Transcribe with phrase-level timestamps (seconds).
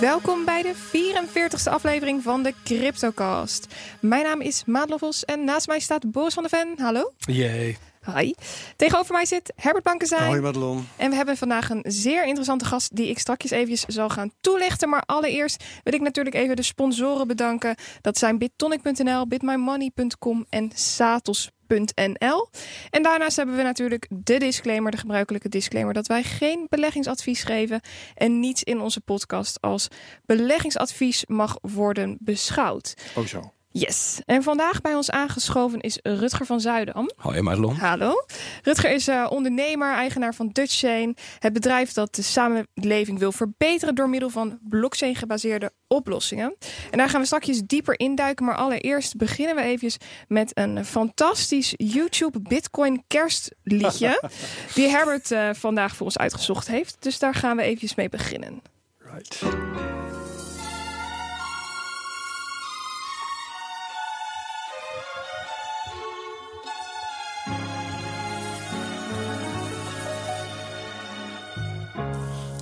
[0.00, 3.66] Welkom bij de 44ste aflevering van de CryptoCast.
[4.00, 6.84] Mijn naam is Maat en naast mij staat Boris van der Ven.
[6.84, 7.12] Hallo.
[7.18, 7.78] Jee.
[8.06, 8.32] Hi.
[8.76, 10.26] Tegenover mij zit Herbert Bankenzijn.
[10.28, 10.88] Hoi Madelon.
[10.96, 14.88] En we hebben vandaag een zeer interessante gast die ik straks eventjes zal gaan toelichten.
[14.88, 17.74] Maar allereerst wil ik natuurlijk even de sponsoren bedanken.
[18.00, 22.48] Dat zijn BitTonic.nl, BitMyMoney.com en Satos.nl.
[22.90, 27.80] En daarnaast hebben we natuurlijk de disclaimer, de gebruikelijke disclaimer, dat wij geen beleggingsadvies geven
[28.14, 29.88] en niets in onze podcast als
[30.26, 32.94] beleggingsadvies mag worden beschouwd.
[33.16, 33.52] Oh zo.
[33.72, 34.20] Yes.
[34.26, 37.10] En vandaag bij ons aangeschoven is Rutger van Zuidam.
[37.16, 37.74] Hoi Madelon.
[37.74, 38.24] Hallo.
[38.62, 41.16] Rutger is uh, ondernemer, eigenaar van DutchChain.
[41.38, 46.56] Het bedrijf dat de samenleving wil verbeteren door middel van blockchain gebaseerde oplossingen.
[46.90, 48.44] En daar gaan we straks dieper induiken.
[48.44, 49.92] Maar allereerst beginnen we even
[50.28, 54.22] met een fantastisch YouTube Bitcoin kerstliedje.
[54.74, 56.96] die Herbert uh, vandaag voor ons uitgezocht heeft.
[57.00, 58.62] Dus daar gaan we even mee beginnen.
[58.98, 59.42] Right.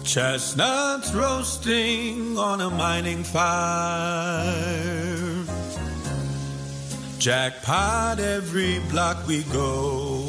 [0.08, 4.54] Chestnuts roasting on a mining fire.
[7.18, 10.24] Jackpot every block we go.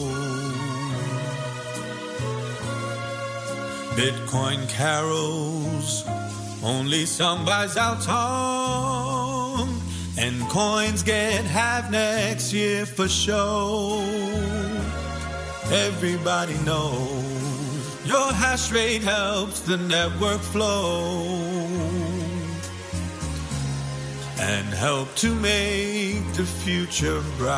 [3.96, 6.04] Bitcoin carols,
[6.62, 9.82] only some buys our tongue.
[10.18, 14.04] And coins get half next year for show.
[15.72, 17.49] Everybody knows.
[18.10, 21.22] Your hash rate helps the network flow
[24.40, 27.54] and help to make the future bright.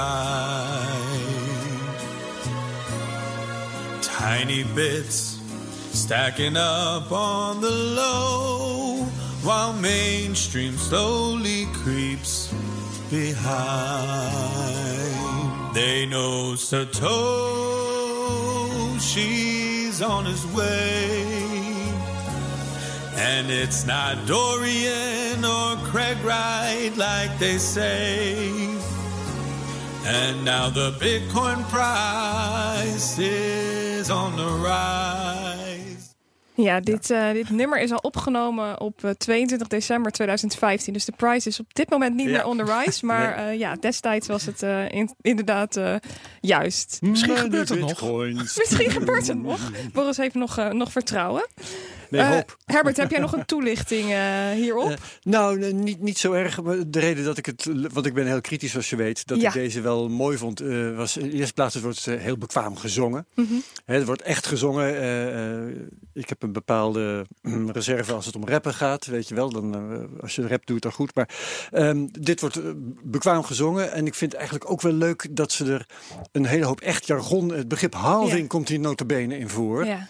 [4.01, 5.39] Tiny bits
[5.93, 9.05] stacking up on the low
[9.43, 12.53] while mainstream slowly creeps
[13.09, 13.55] behind.
[15.73, 16.55] They know
[20.01, 21.61] On his way.
[23.13, 28.49] And it's not Dorian or Craig Wright like they say.
[30.05, 35.40] And now the Bitcoin price is on the rise.
[36.61, 40.93] Ja, dit, uh, dit nummer is al opgenomen op uh, 22 december 2015.
[40.93, 42.31] Dus de price is op dit moment niet ja.
[42.31, 43.05] meer on the rise.
[43.11, 43.53] Maar nee.
[43.53, 45.79] uh, ja, destijds was het uh, in, inderdaad
[46.39, 46.97] juist.
[47.01, 48.01] Misschien gebeurt het nog.
[48.33, 49.71] Misschien gebeurt het nog.
[49.93, 51.47] Boris heeft nog, nog vertrouwen.
[52.11, 52.57] Nee, hoop.
[52.65, 54.05] Herbert, heb jij nog een toelichting
[54.53, 54.97] hierop?
[55.23, 56.61] nou, niet, niet zo erg.
[56.87, 59.47] De reden dat ik het, want ik ben heel kritisch zoals je weet, dat ja.
[59.47, 60.59] ik deze wel mooi vond,
[60.95, 63.25] was in de eerste plaats het wordt heel bekwaam gezongen.
[63.33, 63.63] Mm -hmm.
[63.85, 64.89] het wordt echt gezongen.
[66.13, 67.25] ik heb een bepaalde
[67.71, 69.49] reserve als het om rappen gaat, weet je wel.
[69.49, 71.15] Dan, als je rap doet, dan goed.
[71.15, 71.29] Maar
[71.71, 72.59] um, dit wordt
[73.03, 73.91] bekwaam gezongen.
[73.91, 75.85] En ik vind eigenlijk ook wel leuk dat ze er
[76.31, 77.49] een hele hoop echt jargon...
[77.51, 78.47] Het begrip halving ja.
[78.47, 79.85] komt hier notabene in voor.
[79.85, 80.07] Ja.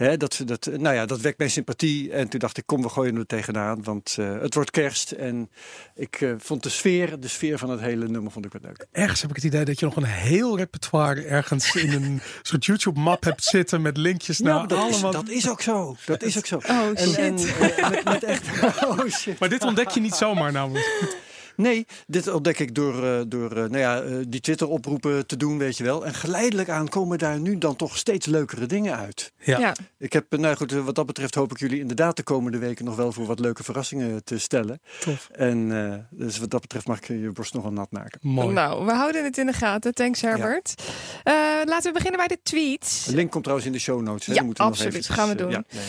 [0.00, 2.12] He, dat, dat, nou ja, dat wekt mijn sympathie.
[2.12, 3.82] En toen dacht ik, kom, we gooien er tegenaan.
[3.82, 5.10] Want uh, het wordt kerst.
[5.10, 5.50] En
[5.94, 8.86] ik uh, vond de sfeer, de sfeer van het hele nummer vond ik wat leuk.
[8.92, 12.64] Ergens heb ik het idee dat je nog een heel repertoire ergens in een soort
[12.64, 15.10] YouTube-map hebt zitten met linkjes naar nou, dat allemaal.
[15.10, 15.96] Is, dat is ook zo.
[16.06, 16.56] Dat is ook zo.
[16.56, 17.16] Oh en, shit.
[17.16, 18.48] En, uh, met, met echt,
[18.84, 19.38] oh shit.
[19.38, 21.18] Maar dit ontdek je niet zomaar namelijk.
[21.60, 25.58] Nee, dit ontdek ik door, uh, door uh, nou ja, uh, die Twitter-oproepen te doen,
[25.58, 26.06] weet je wel.
[26.06, 29.32] En geleidelijk aan komen daar nu dan toch steeds leukere dingen uit.
[29.38, 29.58] Ja.
[29.58, 29.74] ja.
[29.98, 32.96] Ik heb, nou goed, wat dat betreft hoop ik jullie inderdaad de komende weken nog
[32.96, 34.80] wel voor wat leuke verrassingen te stellen.
[35.00, 35.28] Tof.
[35.32, 38.18] En dus wat dat betreft mag ik je borst nog wel nat maken.
[38.22, 38.54] Mooi.
[38.54, 39.94] Nou, we houden het in de gaten.
[39.94, 40.82] Thanks Herbert.
[41.24, 41.64] Ja.
[41.64, 43.04] laten we beginnen bij de tweets.
[43.04, 44.26] De link komt trouwens in de show notes.
[44.26, 44.34] Hè?
[44.34, 44.92] Ja, moeten absoluut.
[44.92, 45.50] Nog even, gaan we doen.
[45.50, 45.80] Ja, ja,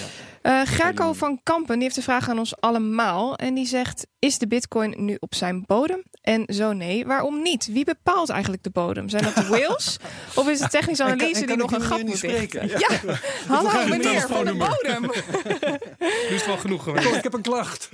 [0.44, 3.36] Uh, Gerco van Kampen die heeft een vraag aan ons allemaal.
[3.36, 6.04] En die zegt: Is de Bitcoin nu op zijn bodem?
[6.22, 7.66] En zo nee, waarom niet?
[7.72, 9.10] Wie bepaalt eigenlijk de bodem?
[9.10, 9.98] Zijn dat de whales?
[10.36, 12.68] of is het technische analyse en kan, en die nog een gat moet spreken?
[12.68, 13.16] Ja, ja.
[13.56, 15.02] hallo meneer van de bodem.
[16.00, 17.16] nu is het wel genoeg geweest.
[17.16, 17.90] Ik heb een klacht.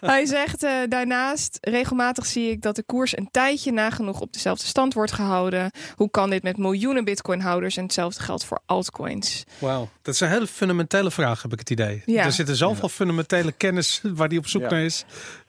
[0.00, 4.66] Hij zegt uh, daarnaast: regelmatig zie ik dat de koers een tijdje nagenoeg op dezelfde
[4.66, 5.70] stand wordt gehouden.
[5.94, 7.76] Hoe kan dit met miljoenen Bitcoin-houders?
[7.76, 9.44] En hetzelfde geldt voor altcoins.
[9.58, 12.02] Wauw, dat is een hele fundamentele vraag, heb ik het idee.
[12.06, 12.24] Ja.
[12.24, 12.94] Er zitten zoveel Ja.
[12.94, 14.68] fundamentele kennis waar die op zoek Ja.
[14.70, 15.04] naar is.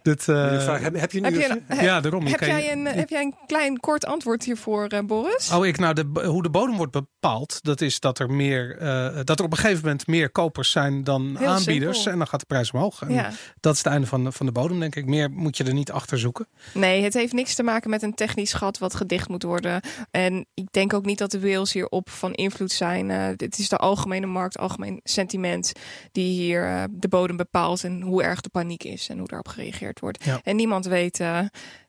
[0.05, 2.25] Dit, uh, vraag, heb, heb, je nu heb je, ja, daarom.
[2.25, 5.51] Heb, jij een, heb jij een klein kort antwoord hiervoor, uh, Boris?
[5.51, 9.19] Oh, ik nou de, hoe de bodem wordt bepaald, dat is dat er meer, uh,
[9.23, 12.11] dat er op een gegeven moment meer kopers zijn dan Heel aanbieders simpel.
[12.11, 13.01] en dan gaat de prijs omhoog.
[13.01, 13.31] En Ja.
[13.59, 15.05] Dat is het einde van de, van de bodem, denk ik.
[15.05, 16.47] Meer moet je er niet achter zoeken.
[16.73, 19.81] Nee, het heeft niks te maken met een technisch gat wat gedicht moet worden.
[20.11, 23.09] En ik denk ook niet dat de whales hierop van invloed zijn.
[23.09, 25.71] Uh, het is de algemene markt, algemeen sentiment
[26.11, 29.47] die hier uh, de bodem bepaalt en hoe erg de paniek is en hoe daarop
[29.47, 30.23] gereageerd wordt.
[30.23, 30.39] Ja.
[30.43, 31.39] En niemand weet uh,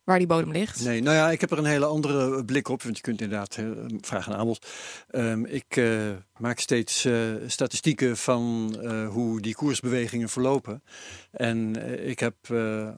[0.04, 0.84] waar die bodem ligt.
[0.84, 3.56] Nee, nou ja, ik heb er een hele andere blik op, want je kunt inderdaad
[3.56, 3.70] uh,
[4.00, 4.66] vragen aan aanbod.
[5.10, 8.76] Um, ik uh, maak steeds uh, statistieken van
[9.10, 10.82] hoe die koersbewegingen verlopen.
[11.30, 11.76] En
[12.08, 12.36] ik heb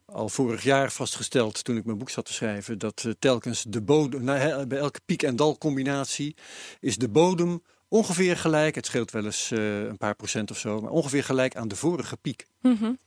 [0.07, 4.25] al vorig jaar vastgesteld, toen ik mijn boek zat te schrijven, dat telkens de bodem,
[4.25, 6.37] nou, bij elke piek- en dal-combinatie
[6.81, 8.75] is de bodem ongeveer gelijk.
[8.75, 12.17] Het scheelt wel eens een paar procent of zo, maar ongeveer gelijk aan de vorige
[12.17, 12.47] piek.
[12.61, 12.99] Mm -hmm.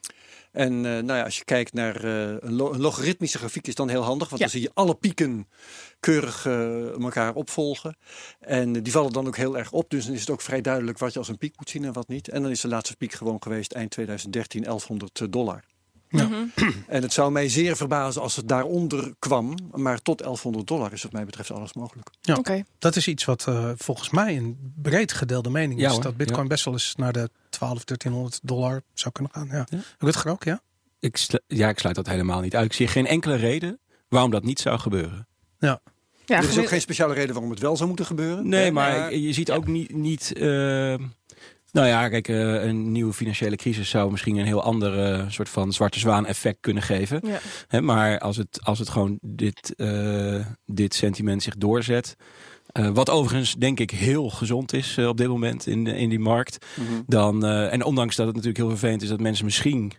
[0.51, 3.75] En uh, nou ja, als je kijkt naar uh, een, lo een, logaritmische grafiek is
[3.75, 4.47] dan heel handig, want ja.
[4.47, 5.47] dan zie je alle pieken
[5.99, 7.97] keurig uh, elkaar opvolgen.
[8.39, 10.97] En die vallen dan ook heel erg op, dus dan is het ook vrij duidelijk
[10.97, 12.27] wat je als een piek moet zien en wat niet.
[12.27, 15.63] En dan is de laatste piek gewoon geweest eind 2013 1100 dollar.
[16.11, 16.27] Ja.
[16.27, 16.69] Mhm.
[16.87, 19.55] En het zou mij zeer verbazen als het daaronder kwam.
[19.71, 22.09] Maar tot 1100 dollar is wat mij betreft alles mogelijk.
[22.21, 22.65] Ja, okay.
[22.79, 25.91] dat is iets wat uh, volgens mij een breed gedeelde mening is.
[25.91, 26.01] Hoor.
[26.01, 26.47] dat bitcoin ja.
[26.47, 29.47] best wel eens naar de 12, 1300 dollar zou kunnen gaan.
[29.47, 29.65] Ja.
[29.69, 29.79] ja.
[29.99, 30.61] Rutger ook, ja?
[30.99, 32.65] Ik ja, ik sluit dat helemaal niet uit.
[32.65, 35.27] Ik zie geen enkele reden waarom dat niet zou gebeuren.
[35.59, 35.81] Ja.
[36.25, 38.47] Ja, er is ook geen speciale reden waarom het wel zou moeten gebeuren.
[38.47, 39.93] Nee, maar, maar je ziet ook niet...
[39.93, 40.95] niet uh,
[41.71, 45.49] nou ja, kijk, uh, een nieuwe financiële crisis zou misschien een heel ander uh, soort
[45.49, 47.21] van zwarte zwaan effect kunnen geven.
[47.69, 47.81] Ja.
[47.81, 52.15] Maar als het, als het gewoon dit, uh, dit sentiment zich doorzet.
[52.79, 56.19] Uh, wat overigens denk ik heel gezond is uh, op dit moment in, in die
[56.19, 56.65] markt.
[56.75, 57.03] Mm -hmm.
[57.07, 59.93] dan, en ondanks dat het natuurlijk heel vervelend is dat mensen misschien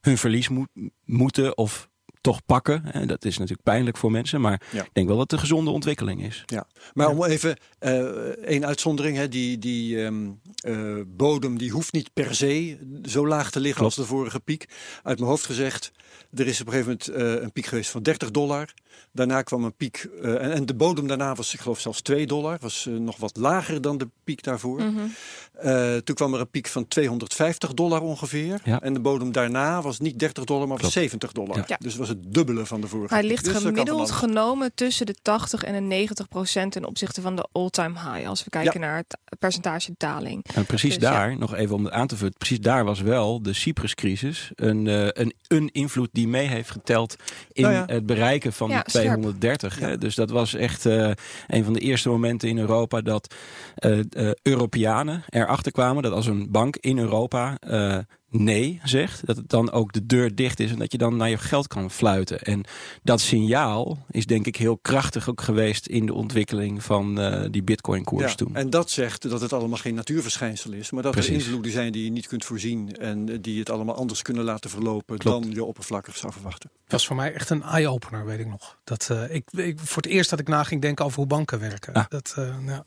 [0.00, 0.64] hun verlies mo
[1.04, 1.88] moeten of
[2.24, 2.92] toch pakken.
[2.92, 4.40] En dat is natuurlijk pijnlijk voor mensen.
[4.40, 4.82] Maar ja.
[4.82, 6.42] ik denk wel dat het een gezonde ontwikkeling is.
[6.46, 7.90] Ja, maar om even uh,
[8.28, 9.16] één uitzondering.
[9.16, 13.80] Hè, die die um, uh, bodem die hoeft niet per se zo laag te liggen
[13.80, 13.96] Klopt.
[13.96, 14.68] als de vorige piek.
[15.02, 15.92] Uit mijn hoofd gezegd,
[16.34, 18.74] er is op een gegeven moment uh, een piek geweest van 30 dollar.
[19.12, 20.08] Daarna kwam een piek.
[20.22, 22.58] En, en, de bodem daarna was, ik geloof zelfs 2 dollar.
[22.60, 24.80] Was nog wat lager dan de piek daarvoor.
[24.80, 26.02] Mm -hmm.
[26.02, 28.60] toen kwam er een piek van 250 dollar ongeveer.
[28.64, 28.80] Ja.
[28.80, 30.94] En de bodem daarna was niet 30 dollar, maar was Klopt.
[30.94, 31.64] 70 dollar.
[31.66, 31.76] Ja.
[31.78, 33.30] Dus was het dubbele van de vorige Hij piek.
[33.30, 37.48] ligt dus gemiddeld genomen tussen de 80 en de 90 procent ten opzichte van de
[37.52, 38.28] all-time high.
[38.28, 38.86] Als we kijken ja.
[38.86, 40.44] naar het percentage daling.
[40.54, 41.36] En precies Dus, daar, ja.
[41.36, 45.06] nog even om het aan te vullen, precies daar was wel de Cyprus-crisis een, uh,
[45.10, 47.16] een, een invloed die mee heeft geteld
[47.52, 47.84] in Nou ja.
[47.86, 49.80] het bereiken van Ja, die 230.
[49.80, 49.86] Ja.
[49.86, 49.98] Hè?
[49.98, 51.10] Dus dat was echt uh,
[51.46, 53.34] een van de eerste momenten in Europa dat
[53.78, 57.98] uh, Europeanen erachter kwamen dat als een bank in Europa uh,
[58.34, 61.28] nee zegt, dat het dan ook de deur dicht is en dat je dan naar
[61.28, 62.40] je geld kan fluiten.
[62.40, 62.64] En
[63.02, 67.62] dat signaal is denk ik heel krachtig ook geweest in de ontwikkeling van uh, die
[67.62, 68.56] bitcoin-koers ja, toen.
[68.56, 71.30] En dat zegt dat het allemaal geen natuurverschijnsel is, maar dat Precies.
[71.30, 74.70] er invloeden zijn die je niet kunt voorzien en die het allemaal anders kunnen laten
[74.70, 75.42] verlopen Klopt.
[75.42, 76.70] dan je oppervlakkig zou verwachten.
[76.82, 78.78] Dat was voor mij echt een eye-opener, weet ik nog.
[78.84, 81.60] Dat, uh, ik, ik, voor het eerst dat ik na ging denken over hoe banken
[81.60, 81.92] werken.
[81.92, 82.04] Ah.
[82.08, 82.84] Dat, uh, ja,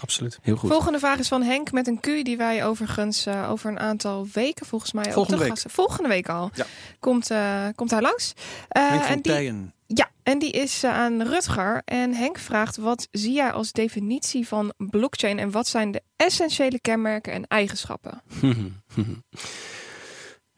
[0.00, 0.38] absoluut.
[0.42, 0.70] Heel goed.
[0.70, 4.26] Volgende vraag is van Henk met een Q, die wij overigens uh, over een aantal
[4.32, 5.50] weken, volgens mij, Volgende ook week.
[5.50, 5.70] Gasten.
[5.70, 6.50] Volgende week al.
[6.54, 6.66] Ja.
[7.00, 8.32] Komt, uh, komt hij langs.
[8.36, 9.74] Uh, Henk van en die, Tijen.
[9.86, 11.82] ja, en die is uh, aan Rutger.
[11.84, 16.80] En Henk vraagt: wat zie jij als definitie van blockchain en wat zijn de essentiële
[16.80, 18.22] kenmerken en eigenschappen?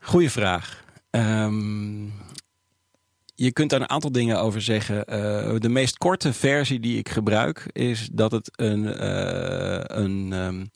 [0.01, 0.85] Goeie vraag.
[1.11, 2.13] Um,
[3.41, 4.97] je kunt daar een aantal dingen over zeggen.
[4.97, 10.71] Uh, de meest korte versie die ik gebruik is dat het een, uh, een, um,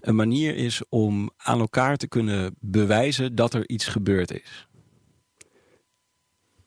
[0.00, 4.68] een manier is om aan elkaar te kunnen bewijzen dat er iets gebeurd is.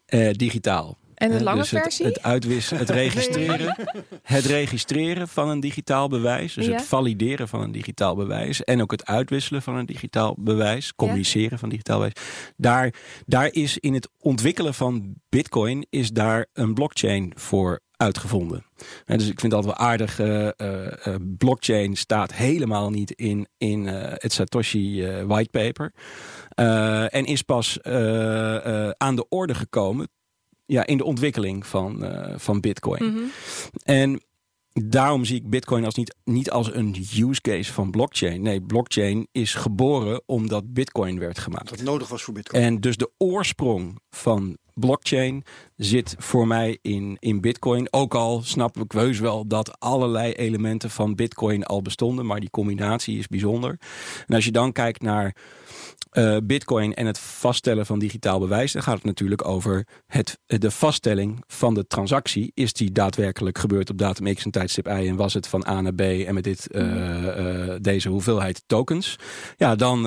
[0.09, 0.97] Uh, digitaal.
[1.21, 2.05] En de lange dus het, versie?
[2.05, 3.75] Het uitwissen, het registreren.
[4.23, 6.53] het registreren van een digitaal bewijs.
[6.53, 6.71] Dus Ja.
[6.71, 8.63] het valideren van een digitaal bewijs.
[8.63, 10.95] En ook het uitwisselen van een digitaal bewijs.
[10.95, 12.13] Communiceren van digitaal bewijs.
[12.57, 12.93] Daar,
[13.25, 18.65] daar is in het ontwikkelen van bitcoin is daar een blockchain voor uitgevonden.
[19.05, 20.19] En dus ik vind altijd wel aardig.
[20.19, 25.93] Uh, uh, blockchain staat helemaal niet in, in uh, het Satoshi whitepaper.
[27.09, 27.83] en is pas
[28.97, 30.07] aan de orde gekomen
[30.71, 33.03] ja, in de ontwikkeling van, uh, van Bitcoin.
[33.03, 33.31] Mm -hmm.
[33.83, 34.21] En
[34.73, 38.41] daarom zie ik Bitcoin als niet, niet als een use case van blockchain.
[38.41, 41.69] Nee, blockchain is geboren omdat Bitcoin werd gemaakt.
[41.69, 42.63] Dat nodig was voor Bitcoin.
[42.63, 45.43] En dus de oorsprong van blockchain
[45.83, 47.87] zit voor mij in, in Bitcoin.
[47.93, 52.49] Ook al snap ik heus wel dat allerlei elementen van Bitcoin al bestonden, maar die
[52.49, 53.79] combinatie is bijzonder.
[54.27, 55.35] En als je dan kijkt naar
[56.11, 60.71] uh, Bitcoin en het vaststellen van digitaal bewijs, dan gaat het natuurlijk over het, de
[60.71, 62.51] vaststelling van de transactie.
[62.53, 65.81] Is die daadwerkelijk gebeurd op datum X en tijdstip Y en was het van A
[65.81, 69.15] naar B en met dit, uh, uh, deze hoeveelheid tokens?
[69.57, 70.03] Ja, dan,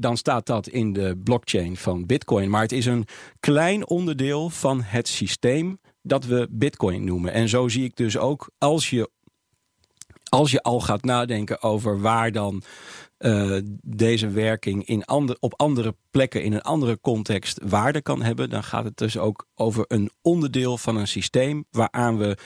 [0.00, 2.50] dan staat dat in de blockchain van Bitcoin.
[2.50, 3.06] Maar het is een
[3.40, 7.32] klein onderdeel van het systeem dat we Bitcoin noemen.
[7.32, 9.10] En zo zie ik dus ook als je
[10.28, 12.62] als je al gaat nadenken over waar dan
[13.18, 18.50] uh, deze werking in ander, op andere plekken, in een andere context waarde kan hebben,
[18.50, 22.36] dan gaat het dus ook over een onderdeel van een systeem waaraan we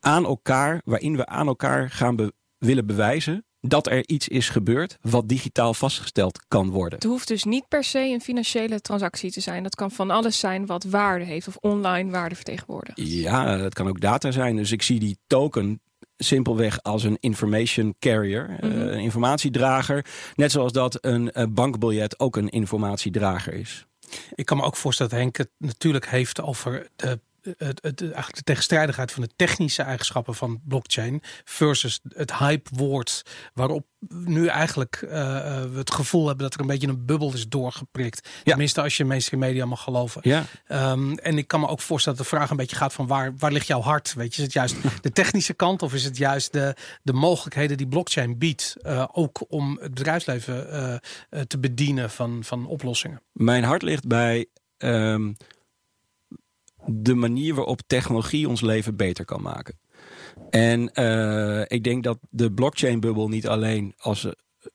[0.00, 5.28] aan elkaar, waarin we aan elkaar gaan willen bewijzen dat er iets is gebeurd wat
[5.28, 6.98] digitaal vastgesteld kan worden.
[6.98, 9.62] Het hoeft dus niet per se een financiële transactie te zijn.
[9.62, 13.00] Dat kan van alles zijn wat waarde heeft of online waarde vertegenwoordigt.
[13.00, 14.56] Ja, het kan ook data zijn.
[14.56, 15.80] Dus ik zie die token
[16.16, 20.04] simpelweg als een information carrier, mm een informatiedrager.
[20.34, 23.86] Net zoals dat een uh, bankbiljet ook een informatiedrager is.
[24.34, 27.20] Ik kan me ook voorstellen dat Henk het natuurlijk heeft over de
[27.56, 33.22] het, het, eigenlijk de tegenstrijdigheid van de technische eigenschappen van blockchain versus het hype-woord
[33.54, 35.10] waarop nu eigenlijk uh,
[35.62, 38.28] we het gevoel hebben dat er een beetje een bubbel is doorgeprikt.
[38.28, 38.42] Ja.
[38.44, 40.20] Tenminste, als je mainstream media mag geloven.
[40.24, 40.44] Ja.
[40.92, 43.34] Um, en ik kan me ook voorstellen dat de vraag een beetje gaat van waar,
[43.38, 44.14] waar ligt jouw hart?
[44.14, 47.76] Weet je, is het juist de technische kant of is het juist de, de mogelijkheden
[47.76, 50.66] die blockchain biedt, uh, ook om het bedrijfsleven
[51.30, 53.22] uh, te bedienen van, van oplossingen?
[53.32, 54.46] Mijn hart ligt bij
[54.78, 55.36] um,
[56.90, 59.78] de manier waarop technologie ons leven beter kan maken.
[60.50, 64.26] En uh, ik denk dat de blockchain-bubbel niet alleen als.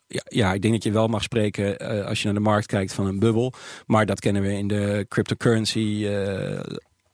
[0.08, 2.66] Ja, ja, ik denk dat je wel mag spreken uh, als je naar de markt
[2.66, 3.54] kijkt van een bubbel.
[3.86, 6.08] Maar dat kennen we in de cryptocurrency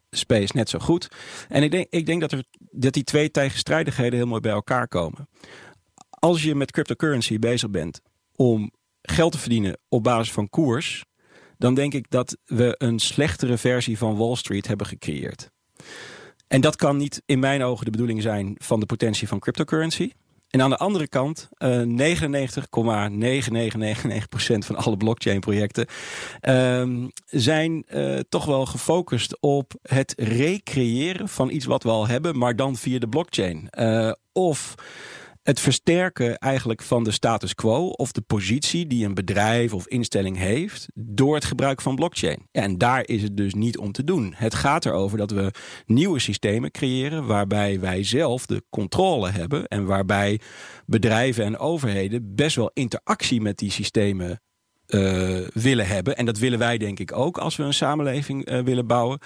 [0.10, 1.08] space net zo goed.
[1.48, 4.88] En ik denk, ik denk dat, er, dat die twee tegenstrijdigheden heel mooi bij elkaar
[4.88, 5.30] komen.
[6.10, 8.02] Als je met cryptocurrency bezig bent
[8.36, 11.06] om geld te verdienen op basis van koers,
[11.60, 15.50] dan denk ik dat we een slechtere versie van Wall Street hebben gecreëerd.
[16.48, 20.12] En dat kan niet in mijn ogen de bedoeling zijn van de potentie van cryptocurrency.
[20.50, 25.88] En aan de andere kant, uh, 99,9999% van alle blockchain projecten
[26.42, 32.38] uh, zijn uh, toch wel gefocust op het recreëren van iets wat we al hebben,
[32.38, 33.68] maar dan via de blockchain.
[33.80, 34.76] Uh, of
[35.50, 40.38] het versterken eigenlijk van de status quo of de positie die een bedrijf of instelling
[40.38, 42.48] heeft door het gebruik van blockchain.
[42.52, 44.34] en daar is het dus niet om te doen.
[44.36, 45.52] Het gaat erover dat we
[45.86, 50.40] nieuwe systemen creëren waarbij wij zelf de controle hebben en waarbij
[50.86, 54.42] bedrijven en overheden best wel interactie met die systemen
[54.90, 56.18] uh, willen hebben.
[56.18, 59.20] En dat willen wij denk ik ook als we een samenleving uh, willen bouwen.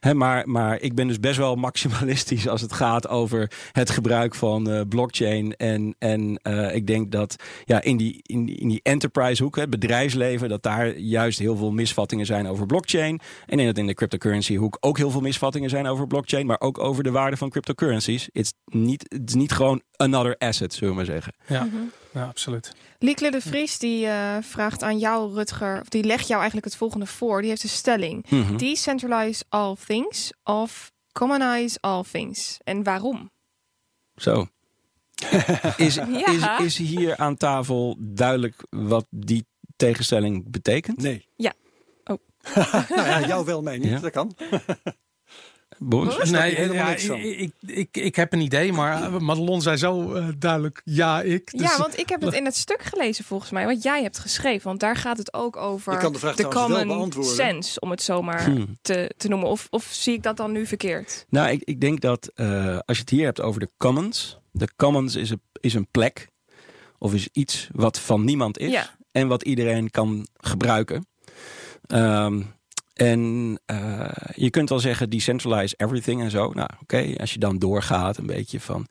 [0.00, 4.34] Hè, maar, maar ik ben dus best wel maximalistisch als het gaat over het gebruik
[4.34, 5.56] van uh, blockchain.
[5.56, 6.40] En, en
[6.72, 10.62] ik denk dat ja, in, die, in, die, in die enterprise hoek, het bedrijfsleven, dat
[10.62, 13.20] daar juist heel veel misvattingen zijn over blockchain.
[13.46, 16.60] En in, het, in de cryptocurrency hoek ook heel veel misvattingen zijn over blockchain, maar
[16.60, 18.24] ook over de waarde van cryptocurrencies.
[18.24, 21.32] Het is niet, het is niet gewoon another asset, zullen we maar zeggen.
[21.46, 21.62] Ja.
[21.62, 21.90] Mm -hmm.
[22.14, 22.72] Ja, absoluut.
[22.98, 26.76] Liekle de Vries die uh, vraagt aan jou, Rutger, of die legt jou eigenlijk het
[26.76, 27.40] volgende voor.
[27.40, 28.56] Die heeft een stelling: mm -hmm.
[28.56, 32.58] Decentralize all things of commonize all things.
[32.64, 33.30] En waarom?
[34.16, 34.46] Zo.
[35.76, 36.58] is, ja.
[36.58, 41.02] is, is hier aan tafel duidelijk wat die tegenstelling betekent?
[41.02, 41.28] Nee.
[41.36, 41.52] Ja.
[42.04, 42.18] Oh.
[42.96, 43.88] nou ja, jou wel, mij niet.
[43.88, 43.98] Ja.
[43.98, 44.36] Dat kan.
[45.78, 46.30] Boris?
[46.30, 51.22] Nee, ja, ik, ik, ik heb een idee, maar Madelon zei zo uh, duidelijk ja,
[51.22, 51.50] ik.
[51.50, 54.18] Dus ja, want ik heb het in het stuk gelezen volgens mij, wat jij hebt
[54.18, 54.66] geschreven.
[54.66, 58.44] Want daar gaat het ook over kan de, vraag de common sense, om het zomaar
[58.44, 58.78] hmm.
[58.82, 59.48] te, te noemen.
[59.48, 61.26] Of, of zie ik dat dan nu verkeerd?
[61.28, 64.38] Nou, ik, ik denk dat uh, als je het hier hebt over de commons.
[64.50, 66.28] De commons is een, is een plek
[66.98, 68.70] of is iets wat van niemand is.
[68.70, 68.96] Ja.
[69.12, 71.06] En wat iedereen kan gebruiken.
[71.86, 72.54] Um,
[72.94, 73.20] en
[73.72, 76.52] uh, je kunt wel zeggen decentralize everything en zo.
[76.52, 78.86] Nou, oké, als je dan doorgaat een beetje van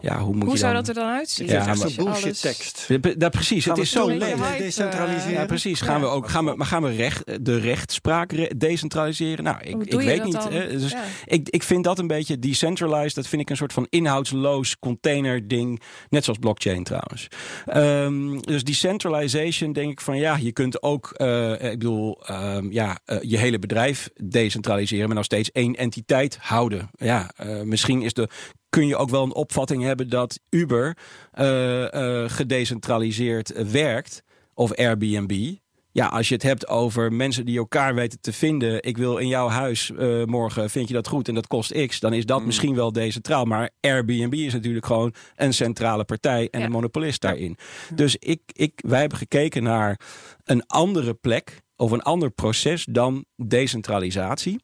[0.00, 0.84] ja, hoe moet hoe je zou dan...
[0.84, 1.46] dat er dan uitzien?
[1.46, 2.88] Ja, maar bullshit tekst.
[3.18, 4.56] Ja, precies, het is zo leeg.
[4.58, 5.32] Decentraliseren.
[5.32, 5.80] Ja, precies.
[5.80, 9.44] Gaan we ook gaan we, maar gaan we recht, de rechtspraak decentraliseren?
[9.44, 10.48] Nou, ik, ik weet niet.
[10.48, 10.78] Hè.
[10.78, 11.02] Dus ja.
[11.24, 13.14] ik, ik vind dat een beetje decentralized.
[13.14, 15.80] Dat vind ik een soort van inhoudsloos container ding.
[16.08, 17.28] Net zoals blockchain trouwens.
[17.74, 22.98] Um, dus decentralization denk ik van ja, je kunt ook, uh, ik bedoel, um, ja,
[23.06, 26.90] uh, je hele bedrijf decentraliseren, maar nog steeds één entiteit houden.
[26.92, 28.28] Ja, uh, misschien is de
[28.68, 30.96] kun je ook wel een opvatting hebben dat Uber
[31.38, 34.22] uh, uh, gedecentraliseerd werkt
[34.54, 35.54] of Airbnb.
[35.92, 38.82] ja, als je het hebt over mensen die elkaar weten te vinden.
[38.82, 42.00] Ik wil in jouw huis uh, morgen, vind je dat goed en dat kost x.
[42.00, 42.46] Dan is dat mm.
[42.46, 43.44] misschien wel decentraal.
[43.44, 47.56] Maar Airbnb is natuurlijk gewoon een centrale partij en een monopolist daarin.
[47.94, 50.00] Dus ik, ik, wij hebben gekeken naar
[50.44, 54.60] een andere plek of een ander proces dan decentralisatie.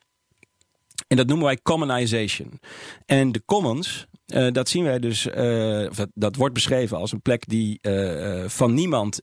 [1.12, 2.60] En dat noemen wij commonization.
[3.06, 7.48] En de commons, uh, dat zien wij dus, uh, dat wordt beschreven als een plek
[7.48, 9.20] die uh, van niemand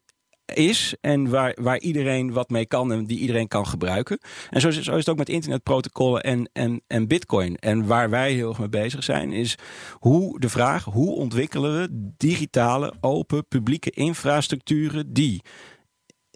[0.53, 4.19] is en waar, waar iedereen wat mee kan en die iedereen kan gebruiken.
[4.49, 7.55] En zo zo is het ook met internetprotocollen en, en, en bitcoin.
[7.55, 9.55] En waar wij heel erg mee bezig zijn is
[9.93, 15.41] hoe de vraag hoe ontwikkelen we digitale, open, publieke infrastructuren die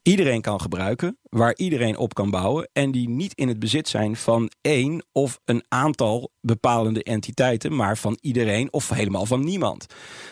[0.04, 4.16] iedereen kan gebruiken, waar iedereen op kan bouwen en die niet in het bezit zijn
[4.16, 9.86] van één of een aantal bepalende entiteiten, maar van iedereen of helemaal van niemand.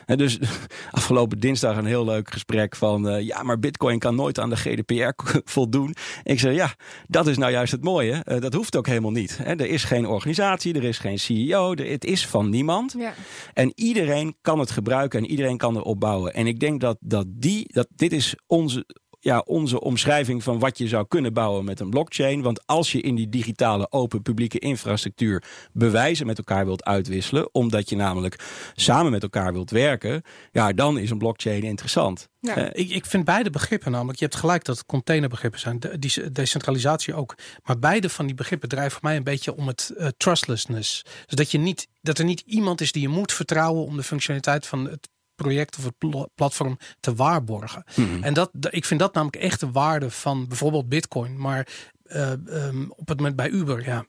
[0.06, 0.40] En dus
[0.92, 4.56] afgelopen dinsdag een heel leuk gesprek van uh, ja, maar Bitcoin kan nooit aan de
[4.56, 5.12] GDPR
[5.54, 5.96] voldoen.
[6.24, 6.76] Ik zei ja,
[7.08, 8.26] dat is nou juist het mooie.
[8.28, 9.38] Uh, dat hoeft ook helemaal niet.
[9.38, 9.54] Hè.
[9.54, 12.96] Er is geen organisatie, er is geen CEO, er, het is van niemand.
[12.98, 13.14] Ja.
[13.54, 16.34] En iedereen kan het gebruiken en iedereen kan erop bouwen.
[16.34, 18.86] En ik denk dat, dat, die, dat dit is onze
[19.24, 22.42] ja, onze omschrijving van wat je zou kunnen bouwen met een blockchain.
[22.42, 27.90] Want als je in die digitale open publieke infrastructuur bewijzen met elkaar wilt uitwisselen, omdat
[27.90, 28.36] je namelijk
[28.76, 32.30] samen met elkaar wilt werken, ja, dan is een blockchain interessant.
[32.40, 32.58] Ja.
[32.58, 36.00] Uh, ik, ik vind beide begrippen namelijk, je hebt gelijk dat het containerbegrippen zijn, de,
[36.00, 37.36] die decentralisatie ook.
[37.64, 41.02] Maar beide van die begrippen drijven voor mij een beetje om het uh, trustlessness.
[41.26, 44.04] Dus dat, je niet, dat er niet iemand is die je moet vertrouwen om de
[44.04, 45.10] functionaliteit van het
[45.44, 47.84] project of het platform te waarborgen.
[47.96, 48.24] Mhm.
[48.24, 51.40] En dat, ik vind dat namelijk echt de waarde van bijvoorbeeld Bitcoin.
[51.40, 51.68] Maar
[52.16, 54.06] uh, um, op het moment bij Uber, ja,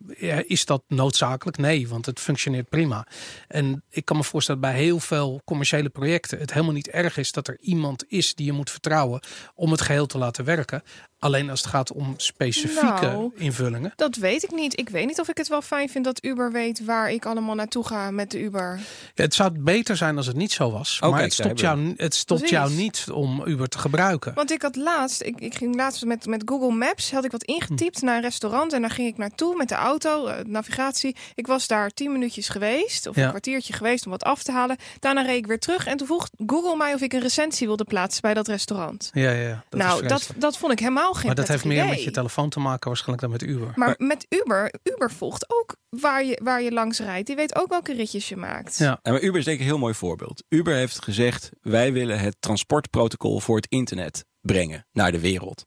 [0.46, 1.56] is dat noodzakelijk?
[1.56, 3.06] Nee, want het functioneert prima.
[3.48, 7.32] En ik kan me voorstellen bij heel veel commerciële projecten het helemaal niet erg is
[7.32, 9.20] dat er iemand is die je moet vertrouwen
[9.54, 10.82] om het geheel te laten werken.
[11.22, 13.92] Alleen als het gaat om specifieke nou, invullingen.
[13.96, 14.78] Dat weet ik niet.
[14.78, 17.54] Ik weet niet of ik het wel fijn vind dat Uber weet waar ik allemaal
[17.54, 18.80] naartoe ga met de Uber.
[19.14, 21.00] Ja, het zou beter zijn als het niet zo was.
[21.00, 24.34] maar het stopt, jou, het stopt jou niet om Uber te gebruiken.
[24.34, 27.44] Want ik had laatst, ik, ik ging laatst met, met Google Maps, had ik wat
[27.44, 28.04] ingetypt hm.
[28.04, 31.16] naar een restaurant en daar ging ik naartoe met de auto, uh, navigatie.
[31.34, 34.76] Ik was daar tien minuutjes geweest of een kwartiertje geweest om wat af te halen.
[34.98, 37.84] Daarna reed ik weer terug en toen vroeg Google mij of ik een recensie wilde
[37.84, 39.10] plaatsen bij dat restaurant.
[39.12, 39.64] Ja, ja.
[39.68, 42.60] Dat nou, dat, dat vond ik helemaal maar dat heeft meer met je telefoon te
[42.60, 43.72] maken waarschijnlijk dan met Uber.
[43.74, 47.26] Maar, met Uber, Uber volgt ook waar je, waar je langs rijdt.
[47.26, 48.78] Die weet ook welke ritjes je maakt.
[48.78, 49.00] Ja.
[49.02, 50.44] maar Uber is denk ik een heel mooi voorbeeld.
[50.48, 55.66] Uber heeft gezegd, wij willen het transportprotocol voor het internet brengen naar de wereld.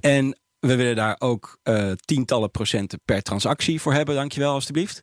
[0.00, 5.02] En we willen daar ook uh, tientallen procenten per transactie voor hebben, dankjewel alstublieft.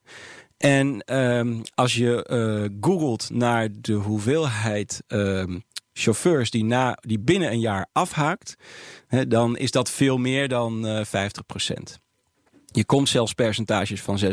[0.58, 7.52] En um, als je uh, googelt naar de hoeveelheid um, chauffeurs die, na, die binnen
[7.52, 8.56] een jaar afhaakt,
[9.08, 12.02] hè, dan is dat veel meer dan uh, eh, 50%.
[12.66, 14.30] Je komt zelfs percentages van 96%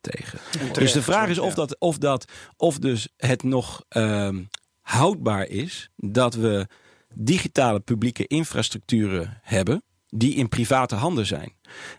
[0.00, 0.38] tegen.
[0.72, 4.28] Dus de vraag is of, dat, of, dat, of dus het nog uh,
[4.80, 6.66] houdbaar is dat we
[7.14, 11.52] digitale publieke infrastructuren hebben die in private handen zijn.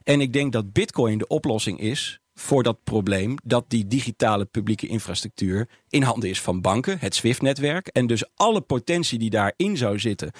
[0.03, 4.87] En ik denk dat Bitcoin de oplossing is voor dat probleem dat die digitale publieke
[4.87, 7.87] infrastructuur in handen is van banken, het SWIFT-netwerk.
[7.87, 10.31] En dus alle potentie die daarin zou zitten,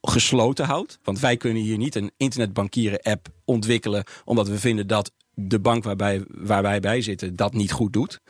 [0.00, 0.98] gesloten houdt.
[1.02, 6.24] Want wij kunnen hier niet een internetbankieren-app ontwikkelen, omdat we vinden dat de bank waarbij,
[6.28, 8.20] waar wij bij zitten dat niet goed doet.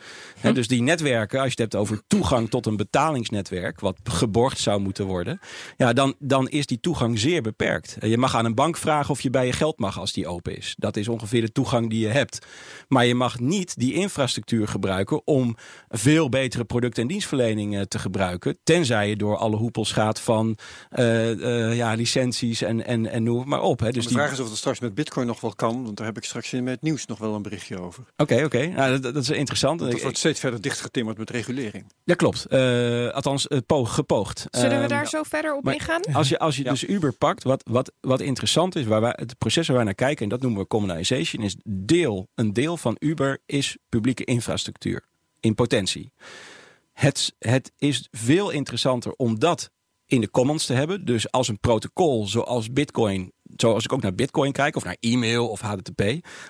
[0.41, 0.53] Hm.
[0.53, 4.79] dus die netwerken, als je het hebt over toegang tot een betalingsnetwerk, wat geborgd zou
[4.79, 5.39] moeten worden,
[5.77, 7.97] ja, dan, dan is die toegang zeer beperkt.
[7.99, 10.57] Je mag aan een bank vragen of je bij je geld mag als die open
[10.57, 10.75] is.
[10.77, 12.45] Dat is ongeveer de toegang die je hebt.
[12.87, 15.55] Maar je mag niet die infrastructuur gebruiken om
[15.89, 20.57] veel betere producten en dienstverleningen te gebruiken, tenzij je door alle hoepels gaat van
[20.91, 23.79] uh, uh, ja, licenties en, en, en noem maar op.
[23.79, 23.91] Hè.
[23.91, 26.17] Dus de vraag is of het straks met Bitcoin nog wel kan, want daar heb
[26.17, 28.03] ik straks in met nieuws nog wel een berichtje over.
[28.17, 28.65] Oké, oké.
[28.67, 29.79] Nou, dat, dat, is interessant.
[29.79, 31.85] Dat wordt steeds verder dichtgetimmerd met regulering.
[32.03, 32.45] Ja, klopt.
[32.49, 34.45] Uh, althans, uh, gepoogd.
[34.49, 36.01] Zullen we daar ehm, zo verder op ingaan?
[36.13, 39.37] Als je, als je dus Uber pakt, wat, wat, wat interessant is, waar wij, het
[39.37, 42.95] proces waar wij naar kijken, en dat noemen we commonization, is deel, een deel van
[42.99, 45.05] Uber is publieke infrastructuur
[45.39, 46.11] in potentie.
[46.93, 49.69] Het, het is veel interessanter om dat
[50.05, 51.05] in de commons te hebben.
[51.05, 55.47] Dus als een protocol zoals Bitcoin zoals ik ook naar Bitcoin kijk, of naar e-mail
[55.47, 56.03] of HTTP.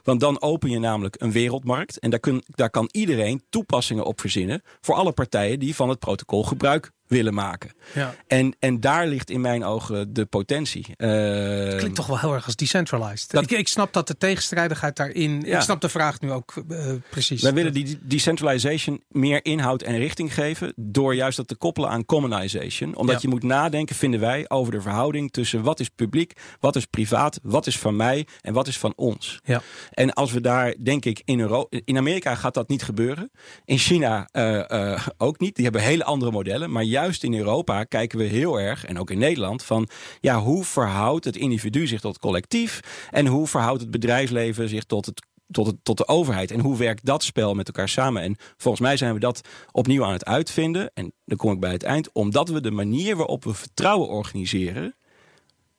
[0.04, 2.00] Want dan open je namelijk een wereldmarkt.
[2.00, 6.00] En daar, kun, daar kan iedereen toepassingen op verzinnen voor alle partijen die van het
[6.00, 7.72] protocol gebruik willen maken.
[7.94, 8.16] Ja.
[8.28, 10.86] En, en daar ligt in mijn ogen de potentie.
[10.98, 13.32] Uh, Klinkt toch wel heel erg als decentralized.
[13.32, 15.42] Dat, ik, ik, snap dat de tegenstrijdigheid daarin.
[15.46, 15.58] Ja.
[15.58, 17.42] Ik snap de vraag nu ook uh, precies.
[17.42, 20.74] Wij willen die decentralization meer inhoud en richting geven.
[20.76, 22.96] door juist dat te koppelen aan commonization.
[22.96, 26.86] Omdat je moet nadenken, vinden wij, over de verhouding tussen wat is publiek, wat is
[26.86, 29.40] privaat, wat is van mij en wat is van ons.
[29.44, 29.62] Ja.
[29.92, 33.32] En als we daar, denk ik, in, Euro in Amerika gaat dat niet gebeuren.
[33.66, 35.56] In China uh, ook niet.
[35.56, 36.72] Die hebben hele andere modellen.
[36.72, 39.88] Maar juist in Europa kijken we heel erg, en ook in Nederland, van
[40.20, 42.80] ja, hoe verhoudt het individu zich tot het collectief?
[43.10, 46.52] En hoe verhoudt het bedrijfsleven zich tot het tot, het, tot de overheid.
[46.52, 48.22] En hoe werkt dat spel met elkaar samen?
[48.22, 50.92] En volgens mij zijn we dat opnieuw aan het uitvinden.
[50.94, 52.12] En dan kom ik bij het eind.
[52.12, 54.96] Omdat we de manier waarop we vertrouwen organiseren,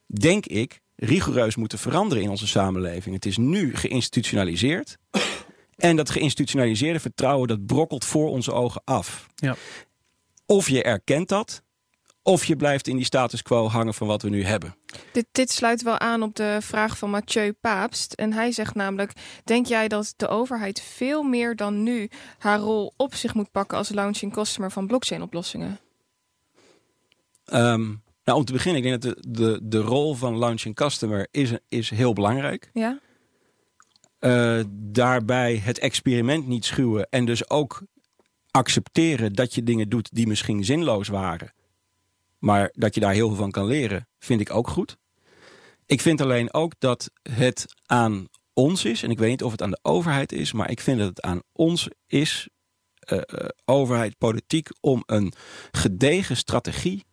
[0.06, 3.14] denk ik, rigoureus moeten veranderen in onze samenleving.
[3.14, 4.96] Het is nu geïnstitutionaliseerd.
[5.76, 9.26] En dat geïnstitutionaliseerde vertrouwen, dat brokkelt voor onze ogen af.
[9.34, 9.56] Ja.
[10.46, 11.62] Of je erkent dat,
[12.22, 14.76] of je blijft in die status quo hangen van wat we nu hebben.
[15.12, 18.12] Dit, dit sluit wel aan op de vraag van Mathieu Paapst.
[18.12, 19.12] En hij zegt namelijk:
[19.44, 23.78] Denk jij dat de overheid veel meer dan nu haar rol op zich moet pakken
[23.78, 25.78] als launching customer van blockchain-oplossingen?
[27.52, 31.28] Um, nou, om te beginnen, ik denk dat de, de, de rol van launching customer
[31.30, 32.70] is, is heel belangrijk.
[32.72, 32.98] Ja.
[34.20, 37.82] Uh, daarbij het experiment niet schuwen en dus ook
[38.56, 41.52] accepteren dat je dingen doet die misschien zinloos waren.
[42.38, 44.96] Maar dat je daar heel veel van kan leren, vind ik ook goed.
[45.86, 49.62] Ik vind alleen ook dat het aan ons is, en ik weet niet of het
[49.62, 52.48] aan de overheid is, maar ik vind dat het aan ons is,
[53.12, 55.32] uh, uh, overheid, politiek, om een
[55.70, 57.04] gedegen strategie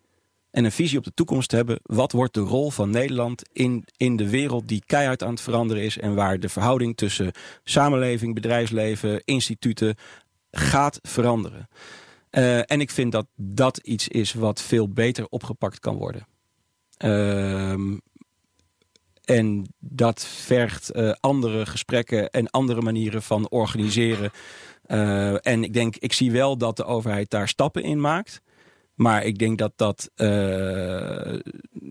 [0.52, 1.80] en een visie op de toekomst te hebben.
[1.84, 5.84] Wat wordt de rol van Nederland in, in de wereld die keihard aan het veranderen
[5.84, 7.32] is en waar de verhouding tussen
[7.64, 9.96] samenleving, bedrijfsleven, instituten
[10.52, 11.68] gaat veranderen.
[12.32, 16.28] Uh, en ik vind dat dat iets is wat veel beter opgepakt kan worden.
[17.06, 17.98] Uh,
[19.24, 24.32] en dat vergt uh, andere gesprekken en andere manieren van organiseren.
[24.88, 28.42] Uh, en ik denk, ik zie wel dat de overheid daar stappen in maakt.
[28.94, 30.12] Maar ik denk dat dat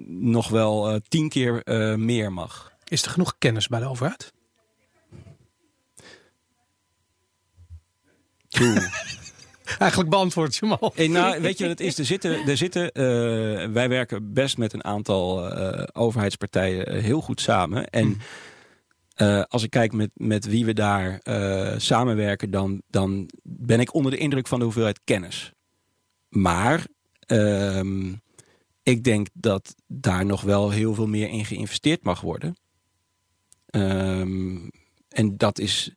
[0.08, 1.62] nog wel tien keer
[1.98, 2.72] meer mag.
[2.88, 4.32] Is er genoeg kennis bij de overheid?
[9.78, 10.92] Eigenlijk beantwoord je hem al.
[10.94, 11.98] Hey, nou, weet je wat het is?
[11.98, 12.92] Er zitten, er zitten,
[13.72, 15.52] wij werken best met een aantal
[15.92, 17.90] overheidspartijen heel goed samen.
[17.90, 18.20] En
[19.16, 19.44] mm.
[19.48, 21.20] als ik kijk met, met wie we daar
[21.76, 25.52] samenwerken, dan, dan ben ik onder de indruk van de hoeveelheid kennis.
[26.28, 26.86] Maar
[27.26, 28.20] um,
[28.82, 32.56] ik denk dat daar nog wel heel veel meer in geïnvesteerd mag worden.
[33.70, 34.70] Um,
[35.08, 35.94] en dat is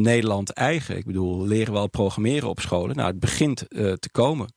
[0.00, 0.96] Nederland eigen.
[0.96, 2.96] Ik bedoel, leren we al programmeren op scholen?
[2.96, 4.54] Nou, het begint uh, te komen.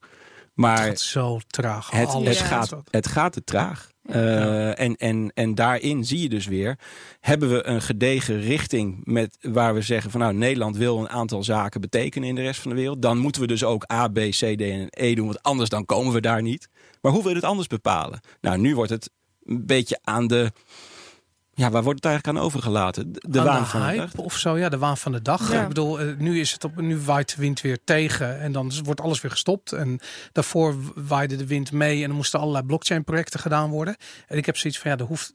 [0.54, 1.92] Maar het gaat zo traag.
[1.92, 3.90] Het, het, gaat, het gaat te traag.
[4.04, 6.80] Uh, en, en, en daarin zie je dus weer,
[7.20, 11.44] hebben we een gedegen richting met waar we zeggen van nou Nederland wil een aantal
[11.44, 13.02] zaken betekenen in de rest van de wereld.
[13.02, 15.86] Dan moeten we dus ook A, B, C, D en E doen, want anders dan
[15.86, 16.70] komen we daar niet.
[17.02, 18.20] Maar hoe wil je het anders bepalen?
[18.42, 19.12] Nou, nu wordt het
[19.44, 20.52] een beetje aan de
[21.58, 23.12] ja, waar wordt het eigenlijk aan overgelaten?
[23.12, 24.16] De, waan van de dag?
[24.16, 25.54] Of zo, ja, de waan van de dag.
[25.54, 28.72] Ik bedoel, eh, nu is het op, nu waait de wind weer tegen en dan
[28.84, 29.72] wordt alles weer gestopt.
[29.72, 30.00] En
[30.32, 33.96] daarvoor waaide de wind mee en er moesten allerlei blockchain projecten gedaan worden.
[34.28, 35.34] En ik heb zoiets van, ja, er hoeft,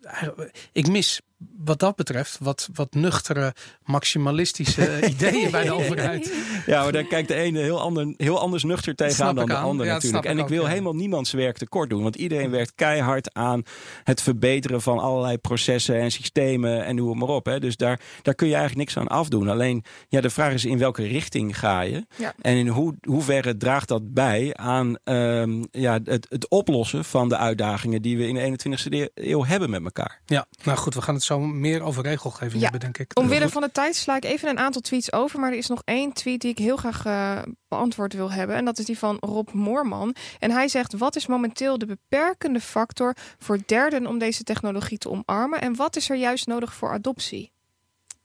[0.73, 1.21] ik mis
[1.65, 6.35] wat dat betreft wat, wat nuchtere, maximalistische ideeën bij de overheid.
[6.67, 9.87] Ja, maar daar kijkt de ene heel, ander, heel anders nuchter tegenaan dan de ander
[9.87, 10.25] natuurlijk.
[10.25, 12.03] En ik, wil helemaal niemands werk tekort doen.
[12.03, 13.63] Want iedereen werkt keihard aan
[14.05, 17.47] het verbeteren van allerlei processen en systemen en noem maar op.
[17.47, 17.61] Hè.
[17.61, 19.49] Dus daar, daar kun je eigenlijk niks aan afdoen.
[19.49, 22.07] Alleen ja, de vraag is in welke richting ga je?
[22.41, 27.37] En in hoe, hoeverre draagt dat bij aan um, ja, het, het oplossen van de
[27.37, 30.21] uitdagingen die we in de 21ste eeuw hebben met elkaar?
[30.27, 32.61] Ja, nou goed, we gaan het zo meer over regelgeving ja.
[32.61, 33.19] hebben, denk ik.
[33.19, 35.41] Omwille van de tijd sla ik even een aantal tweets over.
[35.41, 38.57] Maar er is nog één tweet die ik heel graag uh, beantwoord wil hebben.
[38.57, 40.15] En dat is die van Rob Moorman.
[40.39, 45.11] En hij zegt: Wat is momenteel de beperkende factor voor derden om deze technologie te
[45.11, 45.61] omarmen?
[45.61, 47.53] En wat is er juist nodig voor adoptie?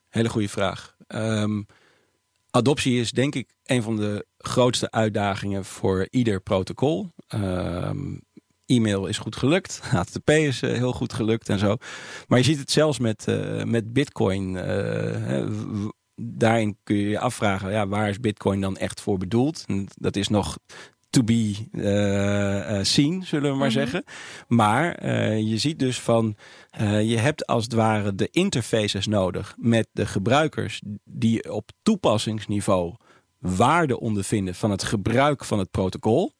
[0.10, 0.96] Hele goede vraag.
[1.08, 1.66] Um,
[2.52, 7.12] adoptie is denk ik een van de grootste uitdagingen voor ieder protocol.
[7.28, 8.22] Um,
[8.68, 9.80] e-mail is goed gelukt.
[9.92, 11.76] HTTP is uh, heel goed gelukt en zo.
[12.28, 14.54] Maar je ziet het zelfs met, uh, met Bitcoin.
[14.54, 15.48] Uh,
[16.16, 19.64] daarin kun je je afvragen, ja, waar is Bitcoin dan echt voor bedoeld?
[19.68, 20.58] En dat is nog
[21.10, 21.56] to be
[22.82, 23.88] seen, zullen we maar mm -hmm.
[23.88, 24.04] zeggen.
[24.48, 26.36] Maar je ziet dus van,
[27.04, 32.96] je hebt als het ware de interfaces nodig met de gebruikers die op toepassingsniveau
[33.40, 36.36] waarde ondervinden van het gebruik van het protocol.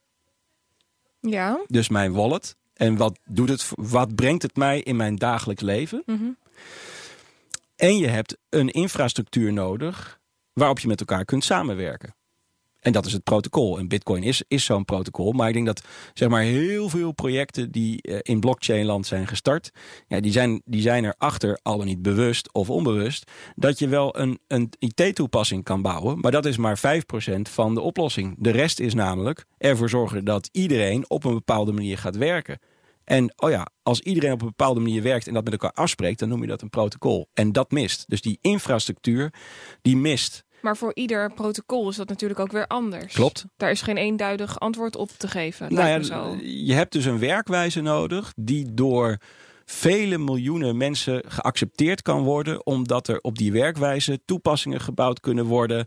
[1.28, 1.60] Ja.
[1.66, 2.56] Dus mijn wallet.
[2.74, 3.70] En wat doet het?
[3.74, 6.02] Wat brengt het mij in mijn dagelijks leven?
[6.06, 6.30] Mhm.
[7.76, 10.20] En je hebt een infrastructuur nodig
[10.52, 12.14] waarop je met elkaar kunt samenwerken.
[12.80, 13.78] En dat is het protocol.
[13.78, 15.32] En Bitcoin is, is zo'n protocol.
[15.32, 15.82] Maar ik denk dat
[16.14, 19.70] zeg maar, heel veel projecten die uh, in blockchainland zijn gestart,
[20.06, 24.38] ja, die, zijn, die zijn erachter, al niet bewust of onbewust, dat je wel een,
[24.46, 26.18] een IT-toepassing kan bouwen.
[26.20, 26.80] Maar dat is maar 5%
[27.42, 28.36] van de oplossing.
[28.38, 32.58] De rest is namelijk ervoor zorgen dat iedereen op een bepaalde manier gaat werken.
[33.08, 36.18] En oh ja, als iedereen op een bepaalde manier werkt en dat met elkaar afspreekt,
[36.18, 37.28] dan noem je dat een protocol.
[37.34, 38.04] En dat mist.
[38.08, 39.32] Dus die infrastructuur,
[39.82, 40.44] die mist.
[40.60, 43.14] Maar voor ieder protocol is dat natuurlijk ook weer anders.
[43.14, 43.44] Klopt.
[43.56, 45.74] Daar is geen eenduidig antwoord op te geven.
[45.74, 46.36] Nou ja, zo.
[46.40, 49.18] je hebt dus een werkwijze nodig die door
[49.64, 55.86] vele miljoenen mensen geaccepteerd kan worden, omdat er op die werkwijze toepassingen gebouwd kunnen worden.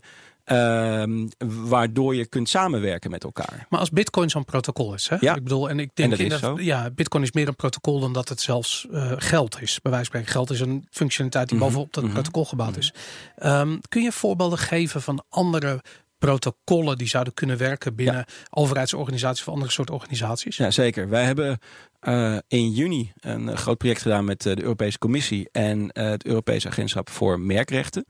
[0.52, 1.28] Ehm,
[1.68, 3.66] waardoor je kunt samenwerken met elkaar.
[3.68, 5.16] Maar als Bitcoin zo'n protocol is, hè?
[5.20, 5.34] Ja.
[5.34, 8.12] Ik bedoel, en ik En denk dat is ja, Bitcoin is meer een protocol dan
[8.12, 9.80] dat het zelfs eh, geld is.
[9.82, 11.66] Bij wijze van spreken, geld is een functionaliteit die Mhm.
[11.66, 12.12] bovenop dat Mhm.
[12.12, 12.92] protocol gebouwd is.
[13.36, 15.80] Ehm, kun je voorbeelden geven van andere
[16.18, 20.56] protocollen die zouden kunnen werken binnen overheidsorganisaties of andere soort organisaties?
[20.56, 21.08] Ja, zeker.
[21.08, 21.58] Wij hebben
[22.00, 26.68] eh, in juni een eh, groot project gedaan met de Europese Commissie en het Europese
[26.68, 28.06] Agentschap voor Merkrechten.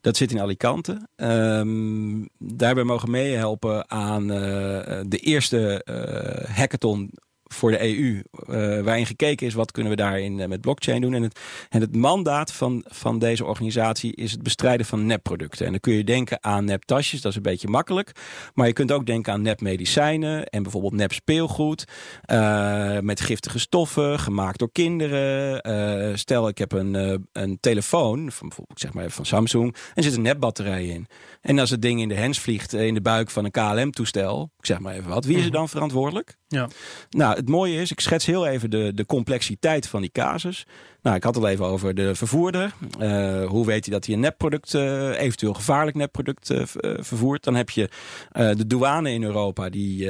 [0.00, 1.08] Dat zit in Alicante.
[1.16, 7.10] Ehm, daarbij mogen meehelpen aan eh, de eerste eh, hackathon
[7.54, 11.14] voor de EU, eh, waarin gekeken is wat kunnen we daarin eh, met blockchain doen.
[11.14, 15.64] En het, en het mandaat van, van deze organisatie is het bestrijden van nepproducten.
[15.64, 18.12] En dan kun je denken aan neptasjes, dat is een beetje makkelijk.
[18.54, 21.84] Maar je kunt ook denken aan nepmedicijnen en bijvoorbeeld nep speelgoed.
[22.20, 26.18] eh, met giftige stoffen, gemaakt door kinderen.
[26.18, 30.02] Stel, ik heb een, een telefoon, van bijvoorbeeld zeg maar even van Samsung, en er
[30.02, 31.06] zit een nepbatterij in.
[31.40, 34.66] En als het ding in de hens vliegt in de buik van een KLM-toestel, ik
[34.66, 36.38] zeg maar even wat, wie is er dan verantwoordelijk?
[36.50, 36.68] Ja.
[37.10, 40.66] Nou, het mooie is, ik schets heel even de, de complexiteit van die casus.
[41.02, 42.74] Nou, ik had het al even over de vervoerder.
[42.98, 46.62] Eh, hoe weet hij dat hij een nepproduct, eh, eventueel gevaarlijk nepproduct eh,
[47.00, 47.44] vervoert?
[47.44, 47.88] Dan heb je
[48.32, 50.08] de douane in Europa, die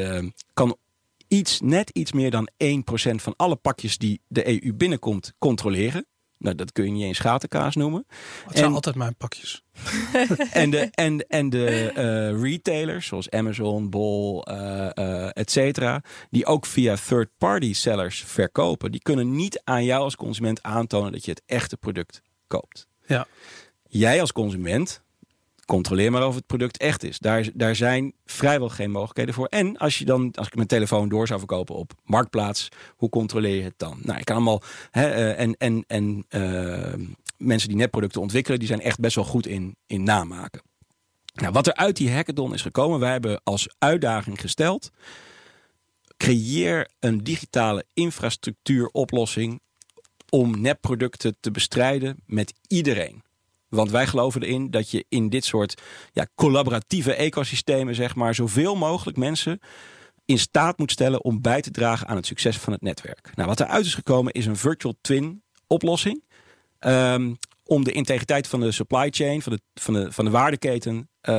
[0.55, 0.77] kan
[1.29, 6.07] iets, net iets meer dan 1% van alle pakjes die de EU binnenkomt controleren.
[6.41, 8.07] Nou, dat kun je niet eens gatenkaas noemen.
[8.47, 9.63] Het zijn En- altijd mijn pakjes.
[10.53, 16.67] En de, en, en de eh, retailers, zoals Amazon, Bol, eh, et cetera, die ook
[16.67, 21.43] via third-party sellers verkopen, die kunnen niet aan jou als consument aantonen dat je het
[21.47, 22.87] echte product koopt.
[23.07, 23.27] Ja.
[23.89, 25.03] Jij als consument,
[25.71, 27.19] controleer maar of het product echt is.
[27.19, 29.47] Daar, daar zijn vrijwel geen mogelijkheden voor.
[29.47, 33.57] En als je dan, als ik mijn telefoon door zou verkopen op Marktplaats, hoe controleer
[33.57, 33.99] je het dan?
[34.03, 37.07] Nou, ik kan allemaal, hè, eh, en, en, en eh,
[37.37, 40.63] mensen die netproducten ontwikkelen, die zijn echt best wel goed in, in namaken.
[41.35, 44.91] Nou, wat er uit die hackathon is gekomen, wij hebben als uitdaging gesteld:
[46.17, 49.61] creëer een digitale infrastructuuroplossing
[50.31, 53.23] om nepproducten te bestrijden met iedereen.
[53.71, 58.77] Want wij geloven erin dat je in dit soort ja, collaboratieve ecosystemen, zeg maar, zoveel
[58.77, 59.61] mogelijk mensen
[60.25, 63.31] in staat moet stellen om bij te dragen aan het succes van het netwerk.
[63.35, 66.25] Nou, wat eruit is gekomen is een virtual twin oplossing.
[66.79, 71.09] ehm, om de integriteit van de supply chain, van de, van de, van de waardeketen
[71.21, 71.35] eh,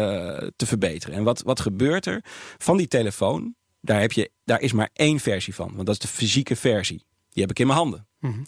[0.55, 1.15] te verbeteren.
[1.15, 2.23] En wat, wat gebeurt er?
[2.57, 5.71] Van die telefoon, daar, heb je, daar is maar één versie van.
[5.73, 7.03] Want dat is de fysieke versie.
[7.29, 8.07] Die heb ik in mijn handen.
[8.19, 8.43] Mhm.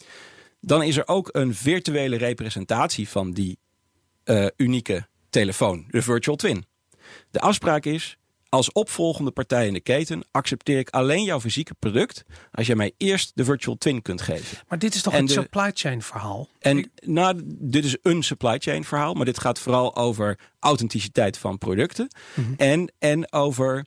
[0.59, 3.57] Dan is er ook een virtuele representatie van die
[4.23, 6.65] eh, unieke telefoon, de virtual twin.
[7.31, 8.17] De afspraak is,
[8.49, 12.91] als opvolgende partij in de keten accepteer ik alleen jouw fysieke product als jij mij
[12.97, 14.57] eerst de virtual twin kunt geven.
[14.67, 16.47] Maar dit is toch En een de- supply chain verhaal?
[16.59, 21.57] En nou, dit is een supply chain verhaal, maar dit gaat vooral over authenticiteit van
[21.57, 22.53] producten Mhm.
[22.57, 23.85] en, en over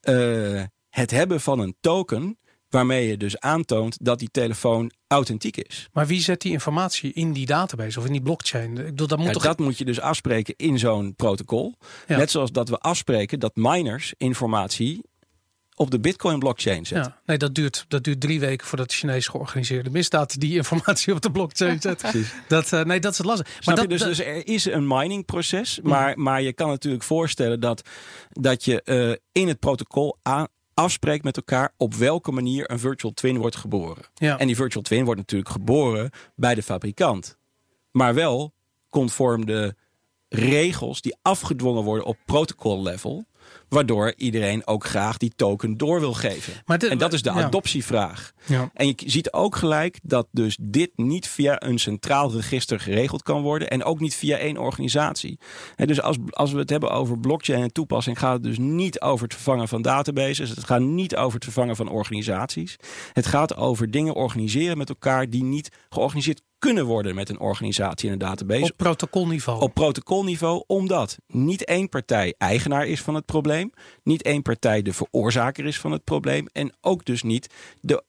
[0.00, 5.88] eh, het hebben van een token waarmee je dus aantoont dat die telefoon authentiek is.
[5.92, 8.78] Maar wie zet die informatie in die database of in die blockchain?
[8.78, 9.42] Ik bedoel, dat moet Ja, toch...
[9.42, 11.74] dat moet je dus afspreken in zo'n protocol.
[12.06, 12.16] Ja.
[12.16, 15.02] Net zoals dat we afspreken dat miners informatie
[15.74, 17.12] op de Bitcoin blockchain zetten.
[17.12, 21.14] Ja, nee, dat duurt, dat duurt drie weken voordat de Chinese georganiseerde misdaad die informatie
[21.14, 22.02] op de blockchain zet.
[22.48, 23.56] dat, eh, nee, dat is het lastig.
[23.60, 23.90] Snap dat, je?
[23.90, 27.88] Dus, dat- dus er is een miningproces, maar, maar je kan natuurlijk voorstellen dat,
[28.30, 30.48] dat je eh, in het protocol a-
[30.78, 34.04] afspreekt met elkaar op welke manier een virtual twin wordt geboren.
[34.14, 34.38] ja.
[34.38, 37.36] En die virtual twin wordt natuurlijk geboren bij de fabrikant.
[37.90, 38.52] Maar wel
[38.88, 39.74] conform de
[40.28, 43.26] regels die afgedwongen worden op protocol level
[43.68, 46.52] Waardoor iedereen ook graag die token door wil geven.
[46.66, 48.32] Maar en dat is de adoptievraag.
[48.46, 48.70] Ja.
[48.74, 53.42] En je ziet ook gelijk dat dus dit niet via een centraal register geregeld kan
[53.42, 53.68] worden.
[53.68, 55.38] En ook niet via één organisatie.
[55.76, 59.00] En dus als, als we het hebben over blockchain en toepassing, gaat het dus niet
[59.00, 60.50] over het vervangen van databases.
[60.50, 62.76] Het gaat niet over het vervangen van organisaties.
[63.12, 68.06] Het gaat over dingen organiseren met elkaar die niet georganiseerd kunnen worden met een organisatie
[68.06, 68.62] en een database.
[68.62, 69.60] Op protocolniveau.
[69.60, 74.92] Op protocolniveau, omdat niet één partij eigenaar is van het probleem, niet één partij de
[74.92, 78.02] veroorzaker is van het probleem en ook dus niet de,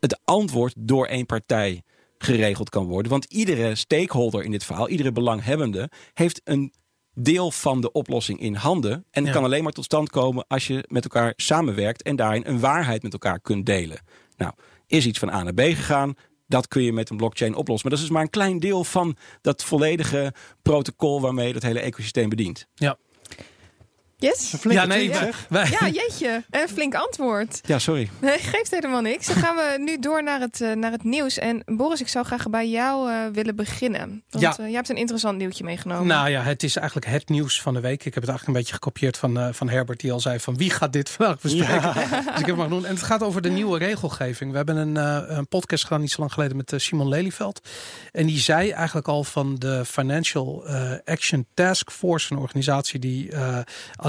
[0.00, 1.82] het antwoord door één partij
[2.18, 3.10] geregeld kan worden.
[3.10, 6.72] Want iedere stakeholder in dit verhaal, iedere belanghebbende, heeft een
[7.14, 9.04] deel van de oplossing in handen.
[9.10, 12.60] En kan alleen maar tot stand komen als je met elkaar samenwerkt en daarin een
[12.60, 14.00] waarheid met elkaar kunt delen.
[14.36, 14.52] Nou,
[14.86, 16.14] is iets van A naar B gegaan.
[16.54, 17.88] Dat kun je met een blockchain oplossen.
[17.88, 21.80] Maar dat is dus maar een klein deel van dat volledige protocol waarmee dat hele
[21.80, 22.66] ecosysteem bedient.
[22.74, 22.96] Ja.
[24.24, 24.54] Yes?
[24.62, 25.30] Ja, nee, ja.
[25.48, 26.44] Wij, ja, jeetje.
[26.50, 27.60] Een flink antwoord.
[27.66, 28.10] Ja, sorry.
[28.20, 29.26] Nee, geeft helemaal niks.
[29.26, 31.38] Dan gaan we nu door naar het, uh, naar het nieuws.
[31.38, 34.24] En Boris, ik zou graag bij jou uh, willen beginnen.
[34.30, 34.50] Want ja.
[34.50, 36.06] uh, jij hebt een interessant nieuwtje meegenomen.
[36.06, 38.04] Nou ja, het is eigenlijk het nieuws van de week.
[38.04, 40.70] Ik heb het eigenlijk een beetje gekopieerd van, van Herbert, die al zei van wie
[40.70, 41.74] gaat dit vandaag bespreken.
[41.74, 41.92] Ja.
[41.92, 42.86] dus ik heb het doen.
[42.86, 44.50] En het gaat over de nieuwe regelgeving.
[44.50, 44.96] We hebben een,
[45.36, 47.68] een podcast gedaan niet zo lang geleden met Simon Lelyveld.
[48.12, 50.66] En die zei eigenlijk al van de Financial
[51.04, 53.30] Action Task Force, een organisatie die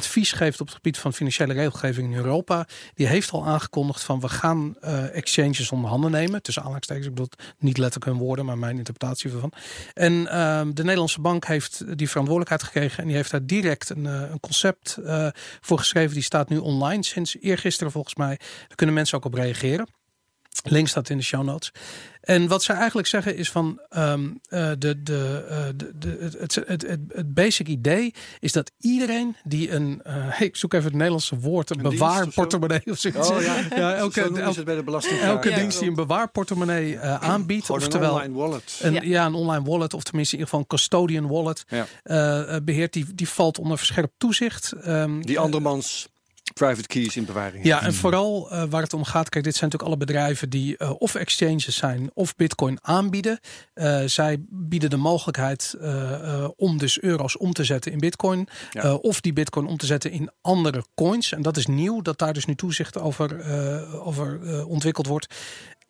[0.05, 2.67] advies geeft op het gebied van financiële regelgeving in Europa.
[2.93, 6.41] Die heeft al aangekondigd van we gaan uh, exchanges onder handen nemen.
[6.41, 9.51] Tussen aanhalingstekens, ik bedoel niet letterlijk hun woorden, maar mijn interpretatie ervan.
[9.93, 13.01] En uh, de Nederlandse bank heeft die verantwoordelijkheid gekregen.
[13.01, 15.27] En die heeft daar direct een, uh, een concept uh,
[15.61, 16.13] voor geschreven.
[16.13, 18.37] Die staat nu online sinds eergisteren volgens mij.
[18.37, 19.87] Daar kunnen mensen ook op reageren.
[20.67, 21.71] Link staat in de show notes.
[22.25, 26.55] En wat ze eigenlijk zeggen is van um, uh, de, de, uh, de, de, het,
[26.55, 30.93] het, het, het, basic idee is dat iedereen die een, uh, ik zoek even het
[30.93, 33.29] Nederlandse woord, een, een bewaarportemonnee of zoiets.
[33.29, 33.55] Oh, ja.
[33.75, 34.31] ja, elke,
[34.65, 35.19] bij de belasting.
[35.19, 38.79] Elke ja, dienst die een bewaarportemonnee aanbiedt, oftewel een online wallet.
[38.81, 39.01] Een, ja.
[39.01, 39.25] ja.
[39.25, 41.65] een online wallet, of tenminste in ieder geval een custodian wallet,
[42.63, 44.73] beheert, die, die valt onder verscherpt toezicht.
[44.87, 46.07] Um, die andermans
[46.53, 47.65] private keys in bewaring.
[47.65, 50.75] Ja, en vooral uh, waar het om gaat, kijk, dit zijn natuurlijk alle bedrijven die
[50.77, 53.39] uh, of exchanges zijn of bitcoin aanbieden.
[53.75, 55.75] Uh, zij bieden de mogelijkheid
[56.55, 58.47] om dus euro's om te zetten in bitcoin.
[58.71, 58.93] Ja.
[58.93, 61.31] of die bitcoin om te zetten in andere coins.
[61.31, 63.45] En dat is nieuw, dat daar dus nu toezicht over,
[64.01, 65.35] over ontwikkeld wordt.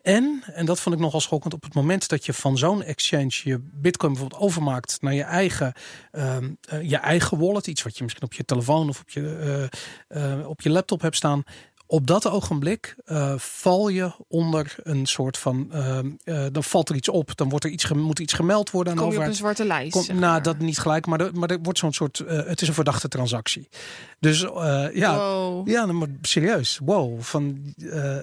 [0.06, 3.40] En, en dat vond ik nogal schokkend, op het moment dat je van zo'n exchange
[3.44, 5.72] je bitcoin bijvoorbeeld overmaakt naar je eigen,
[6.12, 6.36] uh,
[6.72, 9.68] uh, je eigen wallet, iets wat je misschien op je telefoon of op je,
[10.08, 11.42] uh, op je laptop hebt staan,
[11.86, 15.70] op dat ogenblik uh, val je onder een soort van.
[15.72, 17.36] Uh, uh, dan valt er iets op.
[17.36, 20.06] Dan wordt er iets, moet iets gemeld worden aan Kom je op een zwarte lijst.
[20.06, 22.22] Kom, nou, dat niet gelijk, maar, de, maar er wordt zo'n soort.
[22.26, 23.68] het is een verdachte transactie.
[24.20, 24.40] Dus
[24.92, 25.68] ja, wow.
[25.68, 26.80] ja, maar serieus.
[26.84, 27.20] Wow.
[27.20, 27.74] Van,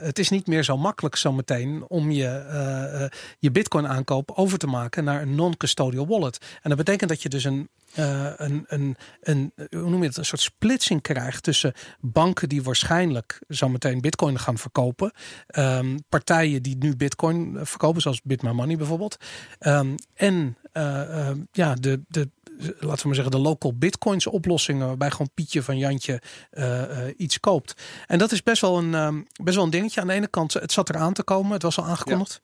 [0.02, 5.04] het is niet meer zo makkelijk zometeen om je, je Bitcoin aankoop over te maken
[5.04, 6.38] naar een non-custodial wallet.
[6.62, 10.18] En dat betekent dat je dus een uh, een, een, een, hoe noem je het,
[10.18, 15.12] een soort splitsing krijgt tussen banken die waarschijnlijk zo meteen bitcoin gaan verkopen.
[15.58, 19.18] Um, partijen die nu bitcoin verkopen, zoals BitMyMoney bijvoorbeeld.
[19.60, 24.88] Um, en uh, uh, ja, de, de, laten we maar zeggen, de local bitcoins oplossingen.
[24.88, 27.82] Waarbij gewoon Pietje van Jantje uh, iets koopt.
[28.08, 30.02] En dat is best wel, een, best wel een dingetje.
[30.02, 31.52] Aan de ene kant, het zat eraan te komen.
[31.52, 32.42] Het was al aangekondigd.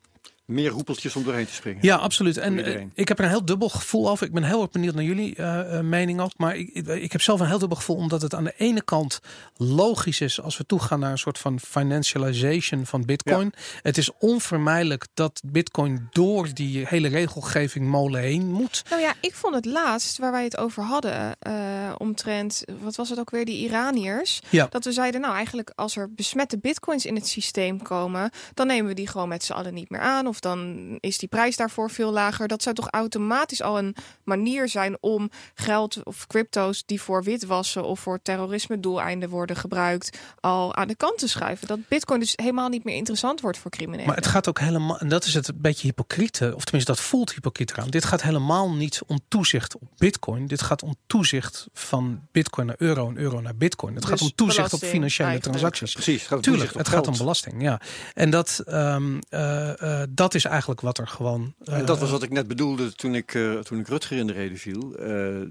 [0.49, 1.79] Meer roepeltjes om doorheen te springen.
[1.81, 2.37] Ja, absoluut.
[2.37, 4.25] En uh, ik heb er een heel dubbel gevoel over.
[4.25, 6.31] Ik ben heel erg benieuwd naar jullie uh, mening ook.
[6.37, 7.95] Maar ik, ik heb zelf een heel dubbel gevoel.
[7.95, 9.19] Omdat het aan de ene kant
[9.57, 13.51] logisch is als we toegaan naar een soort van financialization van bitcoin.
[13.55, 13.61] Ja.
[13.81, 18.83] Het is onvermijdelijk dat bitcoin door die hele regelgeving molen heen moet.
[18.89, 21.37] Nou ja, ik vond het laatst waar wij het over hadden.
[21.47, 21.53] Uh,
[21.97, 24.41] omtrent, wat was het ook weer, die Iraniërs.
[24.49, 24.67] Ja.
[24.69, 28.29] Dat we zeiden, nou eigenlijk als er besmette bitcoins in het systeem komen.
[28.53, 30.27] Dan nemen we die gewoon met z'n allen niet meer aan.
[30.27, 32.47] Of dan is die prijs daarvoor veel lager.
[32.47, 37.83] Dat zou toch automatisch al een manier zijn om geld of crypto's die voor witwassen
[37.83, 41.67] of voor terrorisme doeleinden worden gebruikt, al aan de kant te schuiven.
[41.67, 44.05] Dat bitcoin dus helemaal niet meer interessant wordt voor criminelen.
[44.05, 47.01] Maar het gaat ook helemaal, en dat is het een beetje hypocriete, of tenminste dat
[47.01, 47.89] voelt hypocriet aan.
[47.89, 50.47] Dit gaat helemaal niet om toezicht op bitcoin.
[50.47, 53.93] Dit gaat om toezicht van bitcoin naar euro en euro naar bitcoin.
[53.93, 55.93] Het dus gaat om toezicht op financiële transacties.
[55.93, 57.61] Precies, het gaat Tuurlijk, het gaat om belasting.
[57.61, 57.81] Ja.
[58.13, 61.53] En dat, um, uh, uh, dat dat is eigenlijk wat er gewoon.
[61.63, 64.33] En dat was wat ik net bedoelde toen ik, uh, toen ik Rutger in de
[64.33, 64.93] reden viel.
[64.99, 65.41] Uh,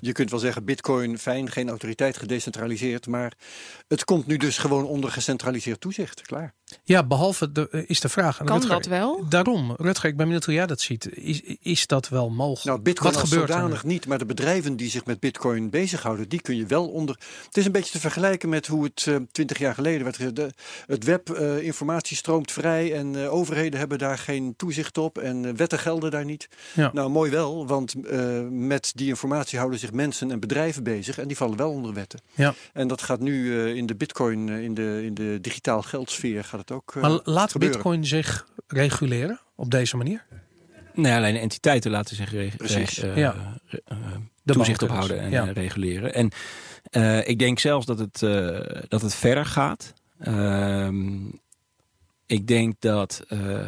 [0.00, 3.06] je kunt wel zeggen, bitcoin, fijn, geen autoriteit, gedecentraliseerd.
[3.06, 3.32] Maar
[3.88, 6.54] het komt nu dus gewoon onder gecentraliseerd toezicht, klaar.
[6.84, 8.36] Ja, behalve de, eh, is de vraag.
[8.36, 9.28] Kan Rutger, dat wel?
[9.28, 11.08] Daarom, Rutger, ik ben benieuwd hoe jij dat ziet.
[11.16, 12.64] Is, is dat wel mogelijk?
[12.64, 13.54] Nou, bitcoin Wat gebeurt er?
[13.54, 17.18] zodanig niet, maar de bedrijven die zich met bitcoin bezighouden, die kun je wel onder...
[17.46, 20.16] Het is een beetje te vergelijken met hoe het twintig jaar geleden werd.
[20.16, 20.36] gezegd.
[20.36, 20.50] De,
[20.86, 25.44] het web, eh, informatie stroomt vrij en eh, overheden hebben daar geen toezicht op en
[25.44, 26.48] eh, wetten gelden daar niet.
[26.74, 26.90] Ja.
[26.92, 31.28] Nou, mooi wel, want eh, met die informatie houden zich mensen en bedrijven bezig en
[31.28, 32.20] die vallen wel onder wetten.
[32.34, 32.54] Ja.
[32.72, 36.44] En dat gaat nu eh, in de bitcoin, eh, in, de, in de digitaal geldsfeer
[36.44, 37.76] gaat het ook eh, Maar laat gebeuren.
[37.78, 40.24] Bitcoin zich reguleren op deze manier?
[40.94, 42.98] Nee, alleen entiteiten laten zich re- Precies.
[43.00, 43.34] re- eh, Ja.
[43.68, 43.96] eh,
[44.42, 45.06] De toezicht banken dus.
[45.06, 45.52] ophouden en Ja.
[45.52, 46.14] reguleren.
[46.14, 46.30] En
[46.90, 49.92] eh, ik denk zelfs dat het, eh, dat het verder gaat.
[50.18, 51.26] Ehm,
[52.26, 53.24] ik denk dat.
[53.28, 53.66] eh,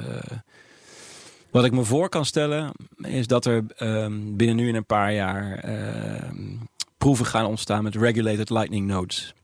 [1.50, 5.12] wat ik me voor kan stellen, is dat er ehm, binnen nu in een paar
[5.12, 6.56] jaar ehm,
[6.98, 9.34] proeven gaan ontstaan met regulated lightning nodes.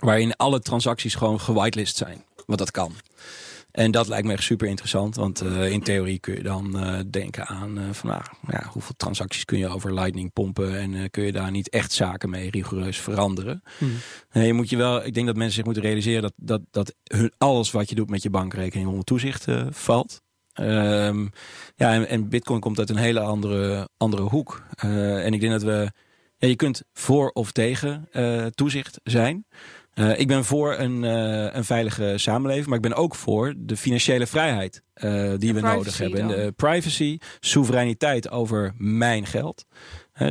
[0.00, 2.24] Waarin alle transacties gewoon gewitelist zijn.
[2.46, 2.94] Want dat kan.
[3.72, 5.16] En dat lijkt me echt super interessant.
[5.16, 8.94] Want eh, in theorie kun je dan eh, denken aan eh, van nou, ja, hoeveel
[8.96, 10.78] transacties kun je over Lightning pompen.
[10.78, 13.62] En kun je daar niet echt zaken mee rigoureus veranderen.
[14.32, 16.94] Nee, je moet je wel, ik denk dat mensen zich moeten realiseren dat, dat, dat
[17.04, 20.22] hun, alles wat je doet met je bankrekening onder toezicht valt.
[20.52, 21.26] Ehm,
[21.76, 24.62] ja, en, en Bitcoin komt uit een hele andere, andere hoek.
[24.76, 25.90] En ik denk dat we.
[26.36, 28.08] Ja, je kunt voor of tegen
[28.54, 29.46] toezicht zijn.
[29.92, 33.76] Eh, ik ben voor een, eh, een veilige samenleving, maar ik ben ook voor de
[33.76, 36.20] financiële vrijheid eh, die we nodig hebben.
[36.20, 36.36] En dan.
[36.36, 39.66] de privacy, soevereiniteit over mijn geld.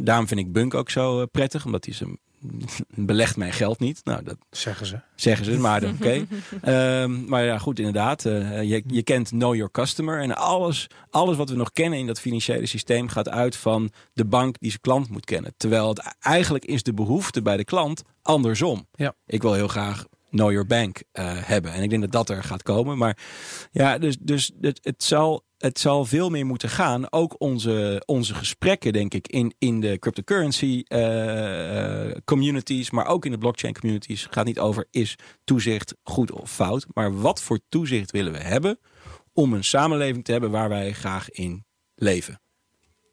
[0.04, 2.18] Daarom vind ik Bunk ook zo prettig, omdat hij ze
[2.96, 4.02] belegt mijn geld niet.
[4.04, 5.00] Nou, dat Zeggen ze.
[5.16, 6.26] zeggen ze, maar oké.
[6.62, 8.26] Ehm, maar ja, goed, inderdaad.
[8.26, 10.20] eh, je, je kent Know Your Customer.
[10.22, 14.26] En alles, alles wat we nog kennen in dat financiële systeem gaat uit van de
[14.26, 15.54] bank die zijn klant moet kennen.
[15.58, 18.88] Terwijl het eigenlijk is de behoefte bij de klant andersom.
[18.92, 19.14] Ja.
[19.26, 21.74] Ik wil heel graag Know Your Bank eh, hebben.
[21.74, 22.98] En ik denk dat dat er gaat komen.
[22.98, 23.18] Maar
[23.72, 27.12] ja, dus, dus het, het, zal, het zal veel meer moeten gaan.
[27.12, 33.26] Ook onze, onze gesprekken, denk ik, in, in de cryptocurrency eh, eh, communities, maar ook
[33.26, 36.86] in de blockchain communities, gaat niet over is toezicht goed of fout.
[36.94, 38.80] Maar wat voor toezicht willen we hebben
[39.34, 42.42] om een samenleving te hebben waar wij graag in leven.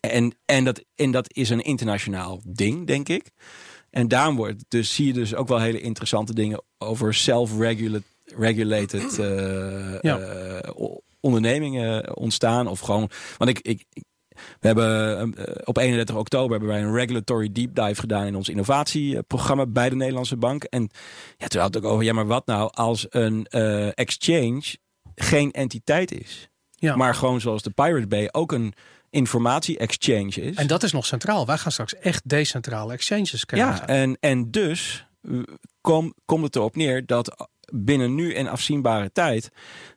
[0.00, 3.30] En, en, dat, en dat is een internationaal ding, denk ik.
[3.90, 9.14] En daarom wordt, dus zie je dus ook wel hele interessante dingen over self-regulated
[10.00, 10.18] Ja.
[10.18, 12.66] eh, o- ondernemingen ontstaan.
[12.66, 14.04] Of gewoon, want ik, ik, ik-
[14.60, 18.48] we hebben eh, op 31 oktober hebben wij een regulatory deep dive gedaan in ons
[18.48, 20.64] innovatieprogramma bij de Nederlandse Bank.
[20.64, 20.90] En
[21.36, 24.62] ja, toen had ook over, ja, maar wat nou als een eh, exchange
[25.14, 26.48] geen entiteit is?
[26.70, 26.96] Ja.
[26.96, 28.74] Maar gewoon zoals de Pirate Bay ook een
[29.10, 30.56] informatie-exchange is.
[30.56, 31.46] En dat is nog centraal.
[31.46, 33.70] Wij gaan straks echt decentrale exchanges krijgen.
[33.74, 35.38] Ja, en, en dus eh,
[35.80, 39.50] kom, komt het erop neer dat binnen nu en afzienbare tijd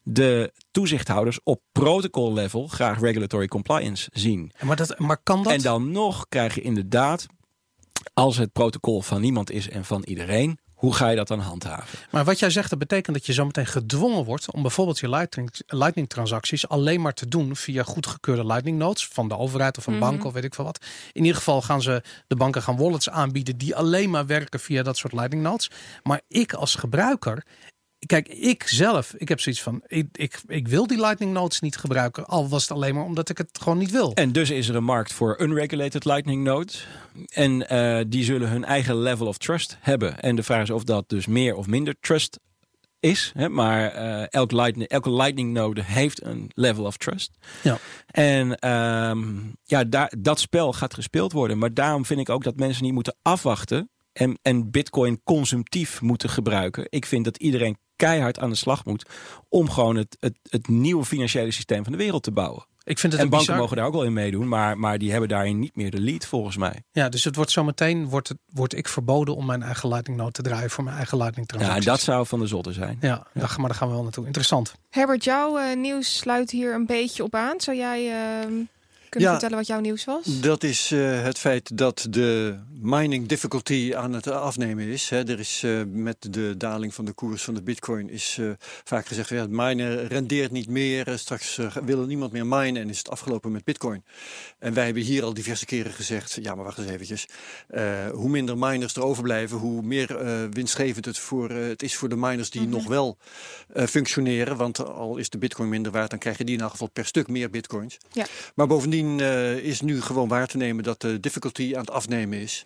[0.04, 4.52] de toezichthouders op protocol level graag regulatory compliance zien.
[4.62, 5.54] Maar, dat, maar kan dat?
[5.54, 7.28] En dan nog krijg je inderdaad,
[8.14, 12.00] als het protocol van niemand is en van iedereen, hoe ga je dat dan handhaven?
[12.12, 15.10] Maar wat jij zegt, dat betekent dat je zo meteen gedwongen wordt om bijvoorbeeld je
[15.10, 19.88] lightning, lightning transacties alleen maar te doen via goedgekeurde lightning nodes van de overheid of
[19.88, 20.02] een Mhm.
[20.02, 20.86] bank of weet ik veel wat.
[21.12, 24.84] In ieder geval gaan ze de banken gaan wallets aanbieden die alleen maar werken via
[24.84, 25.70] dat soort lightning nodes.
[26.04, 27.44] Maar ik als gebruiker,
[28.06, 31.78] kijk, ik zelf, ik heb zoiets van, ik, ik, ik wil die lightning nodes niet
[31.78, 34.14] gebruiken, al was het alleen maar omdat ik het gewoon niet wil.
[34.14, 36.88] En dus is er een markt voor unregulated lightning nodes.
[37.28, 40.20] En eh, die zullen hun eigen level of trust hebben.
[40.20, 42.40] En de vraag is of dat dus meer of minder trust
[43.00, 43.32] is.
[43.36, 43.50] Hè?
[43.50, 47.32] Maar eh, elk lightning, elke lightning node heeft een level of trust.
[47.64, 47.78] Ja.
[48.06, 49.24] En ehm,
[49.64, 51.58] ja, daar, dat spel gaat gespeeld worden.
[51.58, 53.90] Maar daarom vind ik ook dat mensen niet moeten afwachten.
[54.14, 56.86] En, en bitcoin consumptief moeten gebruiken.
[56.90, 57.78] Ik vind dat iedereen
[58.08, 59.06] keihard aan de slag moet.
[59.50, 62.66] Om gewoon het, het, het nieuwe financiële systeem van de wereld te bouwen.
[62.84, 64.98] Ik vind het En een banken bizar- mogen daar ook wel in meedoen, maar, maar
[64.98, 66.84] die hebben daarin niet meer de lead volgens mij.
[66.92, 70.42] Ja, dus het wordt zometeen wordt, het, wordt ik verboden om mijn eigen lightning te
[70.42, 71.86] draaien voor mijn eigen lightning Ja, transacties.
[71.86, 72.98] en dat zou van de zotte zijn.
[73.02, 74.26] Ja, maar daar gaan we wel naartoe.
[74.26, 74.74] Interessant.
[74.90, 77.60] Herbert, jouw eh, nieuws sluit hier een beetje op aan.
[77.62, 78.12] Zou jij
[79.12, 79.40] kunnen Ja.
[79.40, 80.42] vertellen wat jouw nieuws was?
[80.42, 85.10] Dat is eh, het feit dat de mining difficulty aan het afnemen is.
[85.10, 85.28] Hè.
[85.28, 88.50] Er is eh, met de daling van de koers van de bitcoin is eh,
[88.84, 89.30] vaak gezegd...
[89.30, 91.18] Ja, het minen rendeert niet meer.
[91.18, 94.04] Straks wil niemand meer minen en is het afgelopen met bitcoin.
[94.60, 96.38] En wij hebben hier al diverse keren gezegd...
[96.42, 97.28] ja, maar wacht eens eventjes.
[98.12, 99.58] Hoe minder miners er overblijven...
[99.58, 100.18] hoe meer
[100.52, 103.18] winstgevend het, voor, het is voor de miners die nog wel
[103.74, 104.58] functioneren.
[104.58, 106.10] Want al is de bitcoin minder waard...
[106.10, 107.98] dan krijgen die in elk geval per stuk meer bitcoins.
[108.12, 108.26] Ja.
[108.56, 112.40] Maar bovendien eh, is nu gewoon waar te nemen dat de difficulty aan het afnemen
[112.40, 112.66] is.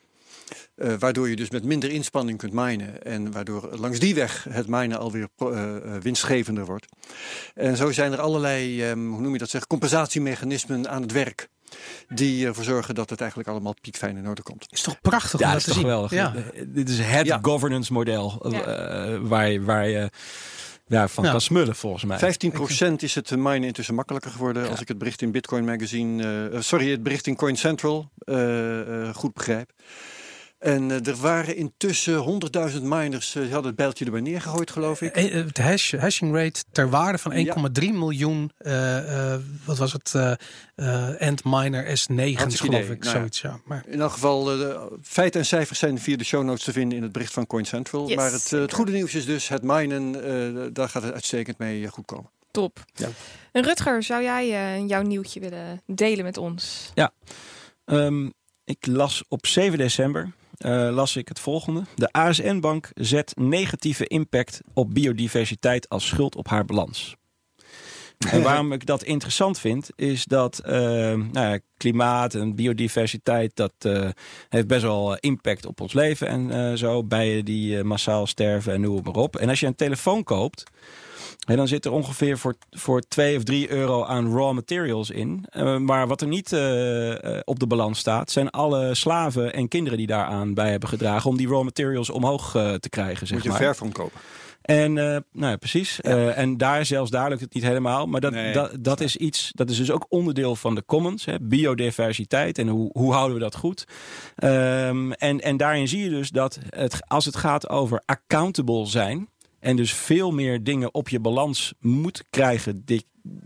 [0.99, 3.03] waardoor je dus met minder inspanning kunt minen.
[3.03, 6.85] En waardoor langs die weg het minen alweer uh, winstgevender wordt.
[7.53, 11.49] En zo zijn er allerlei, um, hoe noem je dat zeg, compensatiemechanismen aan het werk
[12.07, 14.65] die ervoor zorgen dat het eigenlijk allemaal piekfijn in orde komt.
[14.69, 16.07] Is toch prachtig ja, om dat te is toch wel.
[16.13, 16.33] Ja.
[16.65, 17.39] Dit is het ja.
[17.41, 20.09] governance model uh, waar, waar je
[20.87, 22.19] ja, van kan smullen volgens mij.
[22.91, 26.61] 15% is het minen intussen makkelijker geworden als ik het bericht in Bitcoin Magazine, uh,
[26.61, 29.71] sorry, het bericht in Coin Central uh, goed begrijp.
[30.65, 32.41] En uh, er waren intussen
[32.71, 35.13] 100.000 miners, uh, die hadden het bijltje erbij neergegooid, geloof ik.
[35.13, 37.55] De eh, hash, hashing rate ter waarde van 1,3 ja.
[37.91, 39.35] miljoen, uh,
[39.65, 40.15] wat was het,
[41.19, 43.41] end miner S9, geloof ik, nou zoiets.
[43.41, 43.59] Ja.
[43.65, 43.83] Maar...
[43.87, 47.03] In elk geval, de feiten en cijfers zijn via de show notes te vinden in
[47.03, 48.07] het bericht van Coin Central.
[48.07, 51.87] Yes, maar het, het, goede nieuws is dus, het minen, daar gaat het uitstekend mee
[51.87, 52.29] goed komen.
[52.51, 52.83] Top.
[52.93, 53.09] Ja.
[53.51, 56.91] En Rutger, zou jij jouw nieuwtje willen delen met ons?
[56.93, 57.11] Ja,
[57.85, 61.83] um, ik las op 7 december uh, las ik het volgende.
[61.95, 67.15] De ASN-bank zet negatieve impact op biodiversiteit als schuld op haar balans.
[68.29, 73.73] En waarom ik dat interessant vind, is dat uh, nou ja, klimaat en biodiversiteit, dat
[73.85, 74.09] uh,
[74.49, 77.03] heeft best wel impact op ons leven en zo.
[77.03, 79.35] Bijen die massaal sterven en noem maar op.
[79.35, 80.63] En als je een telefoon koopt,
[81.47, 85.45] en dan zit er ongeveer voor, voor 2 of 3 euro aan raw materials in.
[85.57, 89.97] Uh, maar wat er niet uh, op de balans staat, zijn alle slaven en kinderen
[89.97, 93.27] die daaraan bij hebben gedragen om die raw materials omhoog te krijgen.
[93.27, 93.57] Zeg Moet je maar.
[93.57, 94.19] ver van kopen.
[94.61, 95.99] En nou ja, precies.
[96.01, 96.29] Ja.
[96.29, 98.07] en daar zelfs daar lukt het niet helemaal.
[98.07, 101.25] Maar dat, nee, dat, dat is iets, dat is dus ook onderdeel van de commons.
[101.25, 103.87] Hè, biodiversiteit en hoe, hoe houden we dat goed.
[104.43, 109.29] Um, en, en daarin zie je dus dat het, als het gaat over accountable zijn
[109.65, 112.81] en dus veel meer dingen op je balans moet krijgen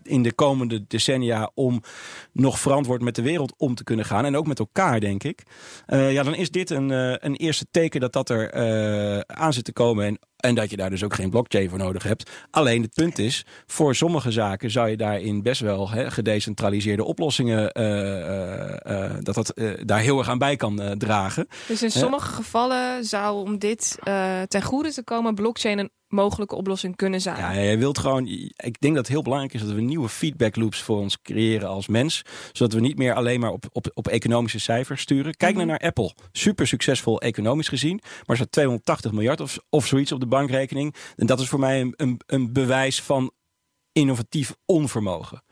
[0.03, 1.82] in de komende decennia om
[2.34, 4.25] nog verantwoord met de wereld om te kunnen gaan.
[4.25, 5.43] En ook met elkaar, denk ik.
[5.88, 9.53] Uh, ja, dan is dit een, uh, een eerste teken dat dat er uh, aan
[9.53, 10.05] zit te komen.
[10.05, 12.30] En, en dat je daar dus ook geen blockchain voor nodig hebt.
[12.51, 17.73] Alleen het punt is, voor sommige zaken zou je daarin best wel he, gedecentraliseerde oplossingen,
[19.23, 19.53] dat dat
[19.84, 21.47] daar heel erg aan bij kan dragen.
[21.67, 23.97] Dus in sommige gevallen zou om dit
[24.47, 27.38] ten goede te komen, blockchain een mogelijke oplossing kunnen zijn.
[27.38, 28.27] Ja, je wilt gewoon.
[28.55, 31.70] Ik denk dat het heel belangrijk is dat we nieuwe feedback loops voor ons creëren
[31.70, 32.22] als mens.
[32.51, 35.36] Zodat we niet meer alleen maar op, op, op economische cijfers sturen.
[35.36, 35.67] Kijk mm -hmm.
[35.67, 36.13] naar Apple.
[36.32, 38.01] Super succesvol economisch gezien.
[38.26, 40.95] Maar staat 280 miljard of, of zoiets op de bankrekening.
[41.15, 43.32] En dat is voor mij een, een, een bewijs van
[43.91, 45.43] innovatief onvermogen.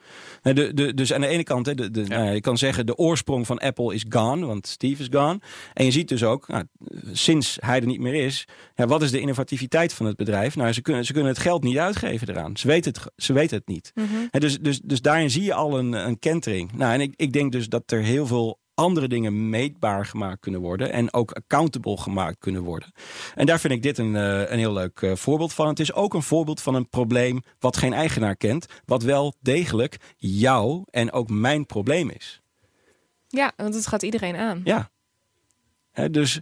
[0.53, 2.07] De, de, dus aan de ene kant, de, de, ja.
[2.07, 5.39] nou, je kan zeggen, de oorsprong van Apple is gone, want Steve is gone.
[5.73, 6.63] En je ziet dus ook, nou,
[7.11, 10.55] sinds hij er niet meer is, ja, wat is de innovativiteit van het bedrijf?
[10.55, 12.57] Nou, ze kunnen, ze kunnen het geld niet uitgeven eraan.
[12.57, 13.91] Ze weten het, ze weten het niet.
[13.95, 14.39] Mm -hmm.
[14.39, 16.71] dus, dus, dus daarin zie je al een, een kentering.
[16.73, 20.61] Nou, en ik, ik denk dus dat er heel veel andere dingen meetbaar gemaakt kunnen
[20.61, 22.91] worden en ook accountable gemaakt kunnen worden.
[23.36, 25.67] En daar vind ik dit een, uh, een heel leuk uh, voorbeeld van.
[25.67, 29.97] Het is ook een voorbeeld van een probleem wat geen eigenaar kent, wat wel degelijk
[30.17, 32.41] jouw en ook mijn probleem is.
[33.28, 34.61] Ja, want het gaat iedereen aan.
[34.63, 34.89] Ja.
[35.91, 36.39] He, dus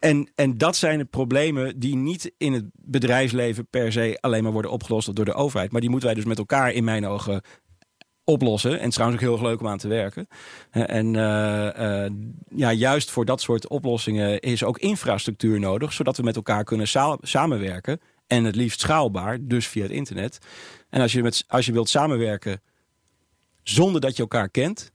[0.00, 4.52] en, en dat zijn de problemen die niet in het bedrijfsleven per se alleen maar
[4.52, 5.72] worden opgelost door de overheid.
[5.72, 7.42] Maar die moeten wij dus met elkaar in mijn ogen
[8.26, 8.70] oplossen.
[8.70, 10.28] En het is trouwens ook heel erg leuk om aan te werken.
[10.70, 12.10] En uh, uh,
[12.48, 16.88] ja, juist voor dat soort oplossingen is ook infrastructuur nodig, zodat we met elkaar kunnen
[16.88, 18.00] sa samenwerken.
[18.26, 20.38] En het liefst schaalbaar, dus via het internet.
[20.90, 22.62] En als je, met, als je wilt samenwerken
[23.62, 24.92] zonder dat je elkaar kent.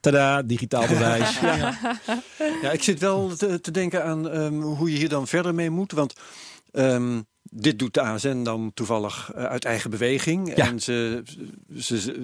[0.00, 1.40] Tada, digitaal bewijs.
[1.40, 1.56] ja.
[1.56, 1.98] ja.
[2.62, 5.70] ja, ik zit wel te, te denken aan um, hoe je hier dan verder mee
[5.70, 5.92] moet.
[5.92, 6.14] Want
[6.72, 10.56] um, dit doet de ASN dan toevallig uh, uit eigen beweging.
[10.56, 10.66] Ja.
[10.66, 11.22] En ze,
[11.78, 12.14] ze, ze,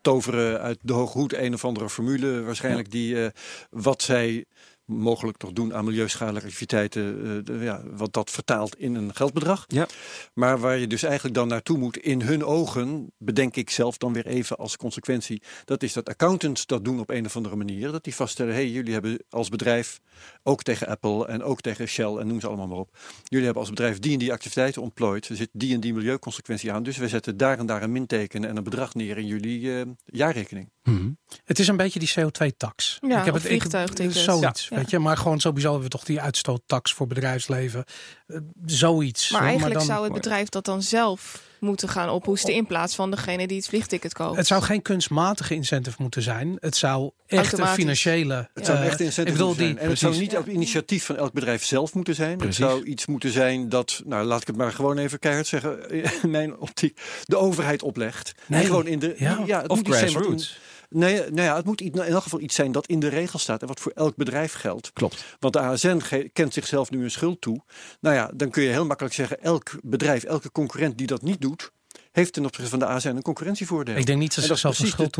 [0.00, 2.92] toveren uit de hoge hoed een of andere formule waarschijnlijk ja.
[2.92, 3.26] die uh,
[3.70, 4.44] wat zij
[4.90, 9.64] mogelijk toch doen aan milieuschadelijke activiteiten, uh, de, ja, wat dat vertaalt in een geldbedrag.
[9.66, 9.86] Ja.
[10.34, 14.12] Maar waar je dus eigenlijk dan naartoe moet in hun ogen, bedenk ik zelf dan
[14.12, 17.92] weer even als consequentie, dat is dat accountants dat doen op een of andere manier.
[17.92, 20.00] Dat die vaststellen, hey, jullie hebben als bedrijf,
[20.42, 23.62] ook tegen Apple en ook tegen Shell en noem ze allemaal maar op, jullie hebben
[23.62, 26.96] als bedrijf die en die activiteiten ontplooid, er zit die en die milieuconsequentie aan, dus
[26.96, 30.70] we zetten daar en daar een minteken en een bedrag neer in jullie uh, jaarrekening.
[30.82, 31.18] Hmm.
[31.44, 32.98] Het is een beetje die CO2-tax.
[33.00, 34.24] Ja, ik heb het vliegtuigtickets.
[34.24, 34.79] Zoiets, ja.
[34.80, 34.98] Weet je.
[34.98, 37.84] Maar gewoon sowieso hebben we toch die uitstoottax voor bedrijfsleven.
[38.26, 39.30] Uh, zoiets.
[39.30, 42.94] Maar eigenlijk maar dan, zou het bedrijf dat dan zelf moeten gaan ophoesten in plaats
[42.94, 44.36] van degene die het vliegticket koopt.
[44.36, 46.56] Het zou geen kunstmatige incentive moeten zijn.
[46.60, 48.48] Het zou echt een financiële.
[48.54, 49.68] Het zou uh, echt een incentive bedoel, zijn.
[49.68, 52.36] die, en het zou niet op initiatief van elk bedrijf zelf moeten zijn.
[52.36, 52.58] Precies.
[52.58, 55.90] Het zou iets moeten zijn dat, nou laat ik het maar gewoon even keihard zeggen,
[56.22, 58.34] in mijn optiek, de overheid oplegt.
[58.46, 58.60] Nee.
[58.60, 59.14] En gewoon in de.
[59.18, 59.42] Ja.
[59.46, 60.58] ja het Of grassroots.
[60.92, 63.62] Nee, nou ja, het moet in elk geval iets zijn dat in de regel staat
[63.62, 64.92] en wat voor elk bedrijf geldt.
[64.92, 65.24] Klopt.
[65.38, 66.00] Want de ASN
[66.32, 67.60] kent zichzelf nu een schuld toe.
[68.00, 71.40] Nou ja, dan kun je heel makkelijk zeggen, elk bedrijf, elke concurrent die dat niet
[71.40, 71.72] doet,
[72.12, 73.96] heeft ten opzichte van de ASN een concurrentievoordeel.
[73.96, 75.16] Ik denk niet dat ze zichzelf een schuld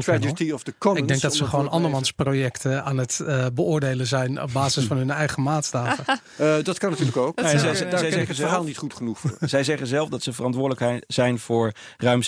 [0.78, 1.00] commons.
[1.00, 4.96] Ik denk dat ze gewoon andermans projecten aan het uh, beoordelen zijn op basis van
[4.96, 6.04] hun eigen maatstaven.
[6.40, 7.42] uh, dat kan natuurlijk ook.
[7.42, 9.36] Nee, zij, zij, zeggen het verhaal niet goed genoeg voor.
[9.48, 12.20] Zij zeggen zelf dat ze verantwoordelijk zijn voor ruim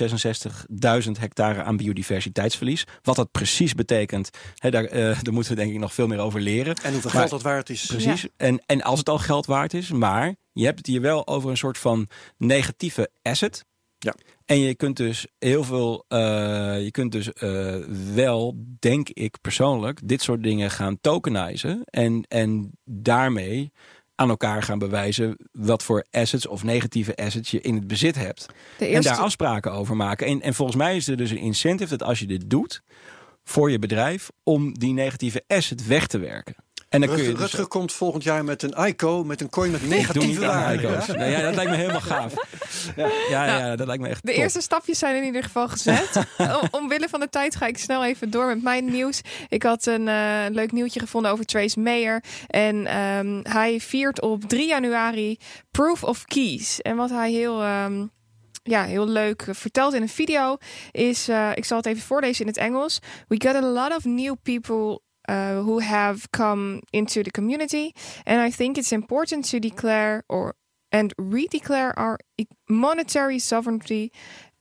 [1.05, 2.87] 66.000 hectare aan biodiversiteitsverlies.
[3.03, 4.91] Wat dat precies betekent, hè, daar, uh,
[5.23, 6.75] daar moeten we denk ik nog veel meer over leren.
[6.75, 7.87] En hoeveel geld dat waard is.
[7.87, 8.23] Precies.
[8.23, 8.29] Ja.
[8.37, 11.51] En, en als het al geld waard is, maar je hebt het hier wel over
[11.51, 13.65] een soort van negatieve asset.
[13.99, 14.15] Ja.
[14.47, 16.19] En je kunt dus heel veel, uh,
[16.85, 17.77] je kunt dus uh,
[18.15, 21.83] wel, denk ik persoonlijk, dit soort dingen gaan tokenizen.
[21.85, 23.73] En, en daarmee
[24.15, 28.47] aan elkaar gaan bewijzen wat voor assets of negatieve assets je in het bezit hebt.
[28.79, 28.95] Eerste...
[28.95, 30.27] En daar afspraken over maken.
[30.27, 32.83] En, en volgens mij is er dus een incentive dat als je dit doet
[33.45, 36.55] voor je bedrijf, om die negatieve asset weg te werken.
[36.93, 39.49] En dan Rutger, kun je dus Rutger komt volgend jaar met een ICO, met een
[39.49, 40.83] coin met negatieve waarde.
[40.83, 41.07] Ja?
[41.07, 42.35] Nou ja, dat lijkt me helemaal gaaf.
[42.97, 44.41] Ja, ja, ja nou, dat lijkt me echt De top.
[44.41, 46.17] eerste stapjes zijn in ieder geval gezet.
[46.61, 49.21] Om, omwille van de tijd ga ik snel even door met mijn nieuws.
[49.49, 52.25] Ik had een uh, leuk nieuwtje gevonden over Trace Mayer.
[52.47, 55.39] En um, hij viert op 3 januari
[55.71, 56.81] Proof of Keys.
[56.81, 57.65] En wat hij heel...
[57.65, 58.11] Um,
[58.63, 60.57] ja, heel leuk verteld in een video
[60.91, 62.99] is, uh, ik zal het even voorlezen in het Engels.
[63.29, 65.01] We got a lot of new people
[65.31, 67.93] uh, who have come into the community.
[68.25, 70.55] And I think it's important to declare or
[70.89, 74.11] and redeclare our e-, monetary sovereignty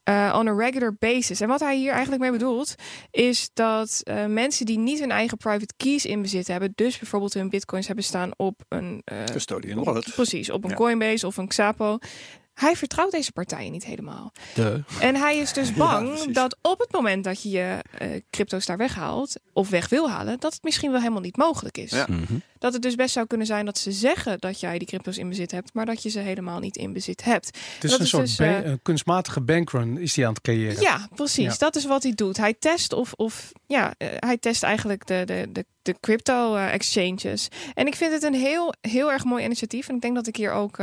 [0.08, 1.40] uh, on a regular basis.
[1.40, 2.74] En wat hij hier eigenlijk mee bedoelt,
[3.10, 7.34] is dat uh, mensen die niet hun eigen private keys in bezit hebben, dus bijvoorbeeld
[7.34, 10.76] hun bitcoins hebben staan op een custodian wallet, precies, op een ja.
[10.76, 11.98] Coinbase of een Xapo,
[12.54, 14.32] hij vertrouwt deze partijen niet helemaal.
[14.54, 14.82] De.
[15.00, 18.66] En hij is dus bang ja, dat op het moment dat je je uh, crypto's
[18.66, 21.90] daar weghaalt, of weg wil halen, dat het misschien wel helemaal niet mogelijk is.
[21.90, 22.06] Ja.
[22.08, 22.42] Mm -hmm.
[22.62, 25.28] Dat het dus best zou kunnen zijn dat ze zeggen dat jij die crypto's in
[25.28, 27.46] bezit hebt, maar dat je ze helemaal niet in bezit hebt.
[27.46, 30.42] Het is dat een is soort dus, uh, een kunstmatige bankrun is die aan het
[30.42, 30.80] creëren.
[30.80, 31.44] Ja, precies.
[31.44, 31.54] Ja.
[31.58, 32.36] Dat is wat hij doet.
[32.36, 36.72] Hij test of, of ja, uh, hij test eigenlijk de, de, de, de crypto uh,
[36.72, 37.48] exchanges.
[37.74, 39.88] En ik vind het een heel, heel erg mooi initiatief.
[39.88, 40.78] En ik denk dat ik hier ook,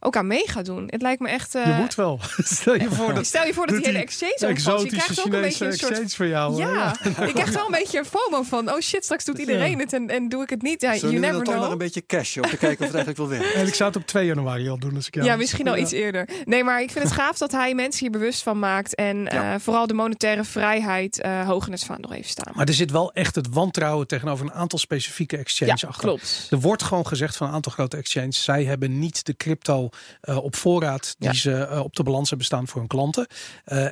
[0.00, 0.84] ook aan mee ga doen.
[0.86, 1.52] Het lijkt me echt.
[1.52, 2.20] je moet wel.
[2.60, 4.82] Stel je voor dat, Stel je voor dat die hele exchange opvalt.
[4.82, 6.14] Je krijgt ook een beetje een soort.
[6.14, 6.56] voor jou.
[6.56, 8.72] Ja, ik krijg wel een beetje een FOMO van.
[8.72, 10.80] Oh shit, straks doet iedereen het en, en doe ik het niet.
[10.80, 10.92] Ja,
[11.26, 11.60] Never dan know.
[11.60, 13.54] maar een beetje cash om te kijken of het eigenlijk wel werkt.
[13.64, 14.94] En ik zou het op 2 januari al doen.
[14.94, 16.28] Als ik ja, misschien al iets eerder.
[16.44, 18.94] Nee, maar ik vind het gaaf dat hij mensen hier bewust van maakt.
[18.94, 19.54] En ja.
[19.54, 22.52] uh, vooral de monetaire vrijheid uh, hoog in het vaandel heeft staan.
[22.56, 26.04] Maar er zit wel echt het wantrouwen tegenover een aantal specifieke exchanges ja, achter.
[26.04, 26.46] Klopt.
[26.50, 28.44] Er wordt gewoon gezegd van een aantal grote exchanges.
[28.44, 29.88] Zij hebben niet de crypto
[30.22, 31.34] uh, op voorraad die ja.
[31.34, 33.26] ze op de balans hebben staan voor hun klanten.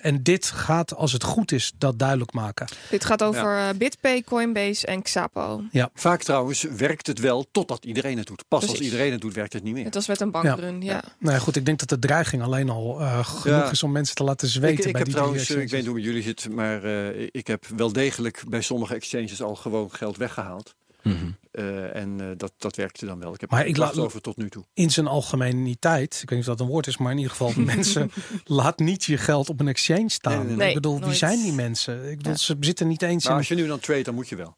[0.02, 2.66] en dit gaat, als het goed is, dat duidelijk maken.
[2.90, 3.74] Dit gaat over ja.
[3.74, 5.62] BitPay, Coinbase en Xapo.
[5.70, 5.90] Ja.
[5.94, 8.44] Vaak trouwens werkt het wel totdat iedereen het doet.
[8.48, 8.78] Pas Precies.
[8.78, 9.84] als iedereen het doet, werkt het niet meer.
[9.84, 10.92] Het was met een bankrun, ja.
[10.92, 11.02] ja.
[11.18, 14.14] Nou ja, goed, ik denk dat de dreiging alleen al uh, genoeg is om mensen
[14.14, 14.78] te laten zweten.
[14.78, 17.46] Ik, ik bij heb die trouwens, ik weet niet hoe jullie zit, maar uh, ik
[17.46, 20.74] heb wel degelijk bij sommige exchanges al gewoon geld weggehaald.
[21.02, 21.36] Mm -hmm.
[21.52, 23.34] uh, en uh, dat, dat werkte dan wel.
[23.34, 24.64] Ik heb maar ik laat over tot nu toe.
[24.74, 27.52] In zijn algemeniteit, ik weet niet of dat een woord is, maar in ieder geval,
[27.74, 28.10] mensen
[28.44, 30.38] laat niet je geld op een exchange staan.
[30.38, 30.68] Nee, nee, nee.
[30.68, 31.06] ik bedoel, nooit.
[31.06, 32.10] wie zijn die mensen?
[32.10, 32.38] Ik bedoel, ja.
[32.38, 33.24] ze zitten niet eens.
[33.24, 33.38] Maar in...
[33.38, 34.56] als je nu dan trade, dan moet je wel.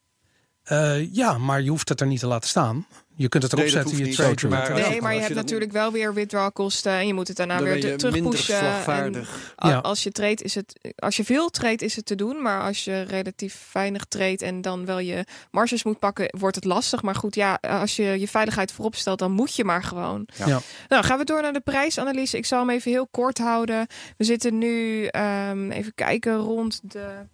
[0.73, 2.87] Uh, ja, maar je hoeft het er niet te laten staan.
[3.17, 4.49] Je kunt het erop nee, zetten, je niet, trade.
[4.49, 7.63] Maar, nee, maar je hebt natuurlijk wel weer withdrawal kosten en je moet het daarna
[7.63, 8.59] weer je terugpushen.
[8.59, 9.55] slagvaardig.
[9.57, 9.79] Ja.
[9.79, 12.85] Als je trade is het, als je veel trade is het te doen, maar als
[12.85, 17.03] je relatief weinig trade en dan wel je marges moet pakken, wordt het lastig.
[17.03, 20.29] Maar goed, ja, als je je veiligheid voorop stelt, dan moet je maar gewoon.
[20.37, 20.47] Ja.
[20.47, 20.61] Ja.
[20.89, 22.37] Nou, gaan we door naar de prijsanalyse.
[22.37, 23.87] Ik zal hem even heel kort houden.
[24.17, 25.09] We zitten nu
[25.51, 27.27] um, even kijken rond de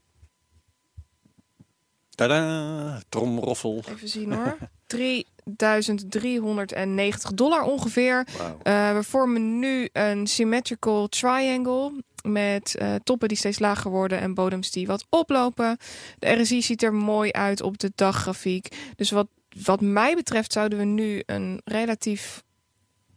[2.21, 3.83] Tada, tromroffel.
[3.89, 4.59] Even zien hoor.
[4.87, 8.27] 3390 dollar ongeveer.
[8.39, 8.47] Wow.
[8.47, 8.53] Uh,
[8.95, 11.93] we vormen nu een symmetrical triangle.
[12.23, 15.77] Met uh, toppen die steeds lager worden en bodems die wat oplopen.
[16.19, 18.69] De RSI ziet er mooi uit op de daggrafiek.
[18.97, 19.27] Dus wat,
[19.65, 22.43] wat mij betreft zouden we nu een relatief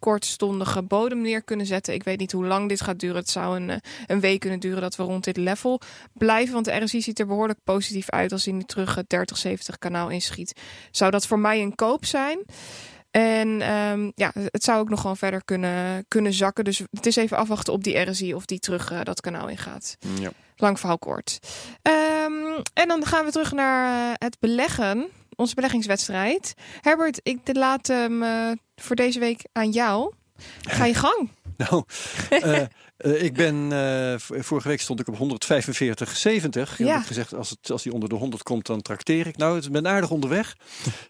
[0.03, 1.93] kortstondige bodem neer kunnen zetten.
[1.93, 3.15] Ik weet niet hoe lang dit gaat duren.
[3.15, 5.81] Het zou een, een week kunnen duren dat we rond dit level
[6.13, 6.53] blijven.
[6.53, 10.09] Want de RSI ziet er behoorlijk positief uit als hij nu terug het 3070 kanaal
[10.09, 10.53] inschiet.
[10.91, 12.45] Zou dat voor mij een koop zijn?
[13.11, 16.63] En um, ja, het zou ook nog gewoon verder kunnen, kunnen zakken.
[16.63, 19.97] Dus het is even afwachten op die RSI of die terug uh, dat kanaal ingaat.
[20.19, 20.31] Ja.
[20.55, 21.39] Lang verhaal kort.
[21.81, 25.09] Um, en dan gaan we terug naar uh, het beleggen.
[25.35, 26.53] Onze beleggingswedstrijd.
[26.81, 30.13] Herbert, ik laat hem uh, voor deze week aan jou.
[30.61, 31.29] Ga je gang.
[31.57, 31.83] Nou,
[32.29, 32.63] uh,
[33.05, 35.19] Uh, ik ben, uh, vorige week stond ik op 145,70.
[35.21, 36.85] Ja.
[36.85, 39.37] Ik heb gezegd, als, het, als die onder de 100 komt, dan trakteer ik.
[39.37, 40.55] Nou, ik ben aardig onderweg.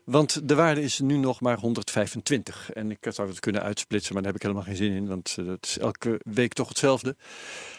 [0.06, 2.72] Want de waarde is nu nog maar 125.
[2.72, 5.08] En ik zou het kunnen uitsplitsen, maar daar heb ik helemaal geen zin in.
[5.08, 7.16] Want het is elke week toch hetzelfde.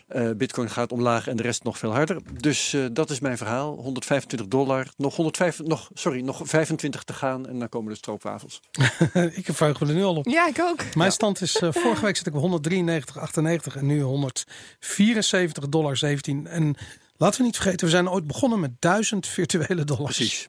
[0.08, 2.20] Uh, Bitcoin gaat omlaag en de rest nog veel harder.
[2.40, 3.74] Dus uh, dat is mijn verhaal.
[3.76, 4.86] 125 dollar.
[4.96, 8.60] Nog, 105, nog, sorry, nog 25 te gaan en dan komen de stroopwafels.
[9.40, 10.28] ik verheug me er nu al op.
[10.28, 10.94] Ja, ik ook.
[10.94, 16.46] Mijn stand is, uh, vorige week zit ik op 193,98 en nu 174 dollar 17.
[16.46, 16.76] En
[17.16, 20.16] laten we niet vergeten, we zijn ooit begonnen met 1000 virtuele dollars.
[20.16, 20.48] Precies.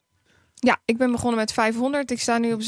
[0.56, 2.12] Ja, ik ben begonnen met 500.
[2.12, 2.68] Ik sta nu op 753,40.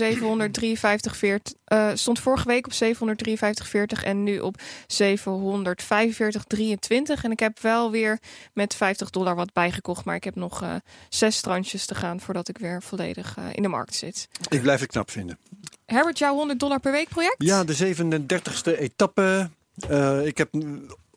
[1.74, 4.66] Uh, stond vorige week op 753,40 en nu op 745,23.
[7.22, 8.20] En ik heb wel weer
[8.54, 10.06] met 50 dollar wat bijgekocht.
[10.06, 10.76] Maar ik heb nog uh,
[11.10, 14.28] zes strandjes te gaan voordat ik weer volledig uh, in de markt zit.
[14.50, 15.38] Ik blijf het knap vinden.
[15.86, 17.36] Herbert, jouw 100 dollar per week project?
[17.38, 19.50] Ja, de 37ste etappe.
[20.24, 20.50] ik heb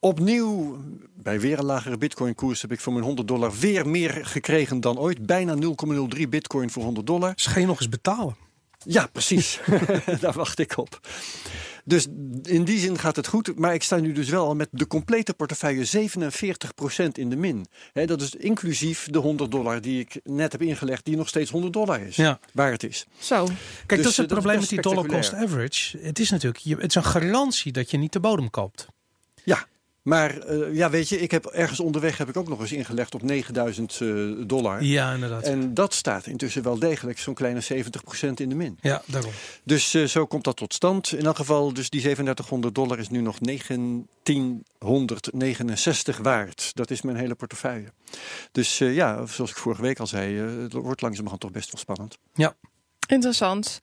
[0.02, 0.78] Opnieuw,
[1.14, 4.80] bij weer een lagere bitcoin koers heb ik voor mijn 100 dollar weer meer gekregen
[4.80, 5.26] dan ooit.
[5.26, 7.34] Bijna 0,03 bitcoin voor 100 dollar.
[7.34, 8.36] Dus ga je nog eens betalen?
[8.84, 9.60] Ja, precies.
[10.20, 11.00] Daar wacht ik op.
[11.84, 12.06] Dus
[12.42, 13.58] in die zin gaat het goed.
[13.58, 17.66] Maar ik sta nu dus wel met de complete portefeuille 47% in de min.
[17.92, 21.72] dat is inclusief de 100 dollar die ik net heb ingelegd, die nog steeds 100
[21.72, 22.16] dollar is.
[22.16, 22.40] Ja.
[22.52, 23.06] Waar het is.
[23.18, 23.44] Zo.
[23.44, 23.56] Kijk,
[23.88, 25.98] dus, dat is het probleem met die dollar cost average.
[25.98, 28.86] Het is natuurlijk, het is een garantie dat je niet de bodem koopt.
[29.44, 29.66] Ja,
[30.10, 33.14] maar uh, ja, weet je, ik heb ergens onderweg heb ik ook nog eens ingelegd
[33.14, 34.82] op 9000 uh, dollar.
[34.82, 35.42] Ja, inderdaad.
[35.42, 37.66] En dat staat intussen wel degelijk zo'n kleine 70%
[38.34, 38.78] in de min.
[38.80, 39.32] Ja, daarom.
[39.62, 41.12] Dus uh, zo komt dat tot stand.
[41.12, 46.70] In elk geval, dus die 3700 dollar is nu nog 1969 waard.
[46.74, 47.92] Dat is mijn hele portefeuille.
[48.52, 52.18] Dus ja, zoals ik vorige week al zei, het wordt langzamerhand toch best wel spannend.
[52.34, 52.56] Ja.
[53.06, 53.80] Interessant.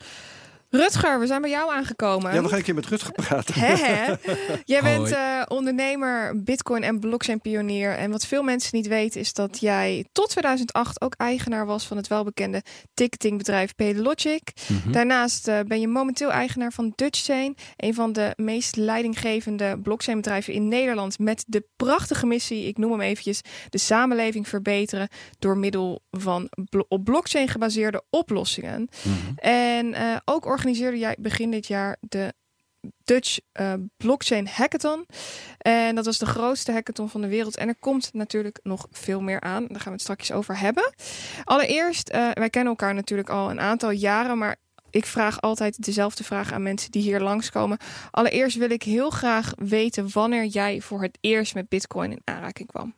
[0.70, 2.34] Rutger, we zijn bij jou aangekomen.
[2.34, 3.56] Ja, we gaan een keer met Rutger praten.
[4.66, 7.92] Jij bent uh, ondernemer, bitcoin en blockchain pionier.
[7.92, 11.98] En wat veel mensen niet weten is dat jij tot 2008 ook eigenaar was van
[11.98, 12.64] het welbekende
[12.94, 14.52] ticketingbedrijf Paylogic.
[14.68, 20.54] Mm Daarnaast uh, ben je momenteel eigenaar van DutchChain, een van de meest leidinggevende blockchainbedrijven
[20.54, 25.08] in Nederland met de prachtige missie, ik noem hem eventjes, de samenleving verbeteren
[25.40, 28.80] door middel van blo op blockchain gebaseerde oplossingen.
[28.80, 29.38] Mm -hmm.
[29.38, 32.34] En uh, ook organiseerde jij begin dit jaar de
[33.04, 35.06] Dutch uh, Blockchain Hackathon.
[35.58, 37.58] En dat was de grootste hackathon van de wereld.
[37.58, 39.66] En er komt natuurlijk nog veel meer aan.
[39.68, 40.94] Daar gaan we het straks over hebben.
[41.44, 44.56] Allereerst, uh, wij kennen elkaar natuurlijk al een aantal jaren, maar
[44.90, 47.78] ik vraag altijd dezelfde vraag aan mensen die hier langskomen.
[48.12, 52.68] Allereerst wil ik heel graag weten wanneer jij voor het eerst met Bitcoin in aanraking
[52.68, 52.94] kwam.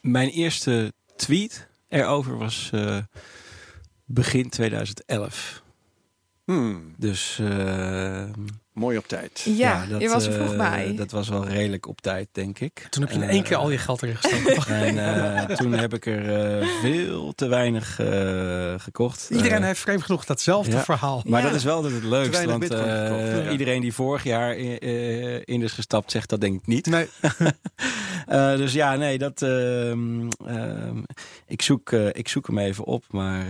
[0.00, 2.98] Mijn eerste tweet erover was uh,
[4.04, 5.62] begin 2011.
[6.50, 6.94] Hmm.
[6.96, 8.22] Dus uh,
[8.72, 9.42] mooi op tijd.
[9.44, 10.90] Ja, ja dat, je was er vroeg bij.
[10.90, 12.86] Uh, dat was wel redelijk op tijd, denk ik.
[12.90, 14.96] Toen heb je in één keer al je geld erin gestoken.
[14.98, 17.94] en toen heb ik er veel te weinig
[18.76, 19.28] gekocht.
[19.30, 20.82] Iedereen heeft vreemd genoeg datzelfde ja.
[20.84, 21.22] verhaal.
[21.26, 21.46] Maar ja.
[21.46, 22.46] dat is wel het leukste.
[22.46, 24.78] Want gekocht, iedereen die vorig jaar in,
[25.44, 26.86] in, is gestapt zegt dat denk ik niet.
[26.86, 27.08] Nee.
[28.62, 30.98] dus ja, nee, dat, ehm, ehm,
[31.46, 33.46] ik, zoek, ik zoek hem even op, maar...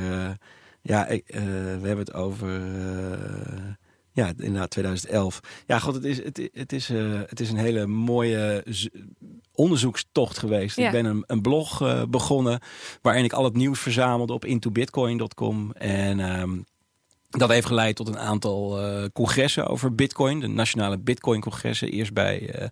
[0.82, 1.40] Ja, ik, uh,
[1.80, 2.60] we hebben het over.
[2.60, 3.72] Uh,
[4.12, 5.40] ja, inderdaad, 2011.
[5.66, 8.64] Ja, god, het is, het, het, is, uh, het is een hele mooie
[9.52, 10.76] onderzoekstocht geweest.
[10.76, 10.86] Ja.
[10.86, 12.60] Ik ben een, een blog begonnen
[13.02, 15.72] waarin ik al het nieuws verzamelde op intobitcoin.com.
[15.72, 16.64] En um,
[17.30, 20.40] dat heeft geleid tot een aantal uh, congressen over bitcoin.
[20.40, 21.88] De nationale bitcoin-congressen.
[21.90, 22.68] Eerst bij, uh,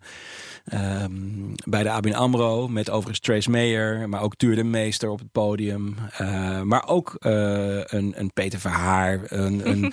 [0.75, 2.69] um, bij de ABN AMRO.
[2.69, 4.09] Met overigens Trace Mayer.
[4.09, 5.97] Maar ook Tuur de Meester op het podium.
[6.21, 9.21] Uh, maar ook een, een Peter Verhaar.
[9.29, 9.93] Een, een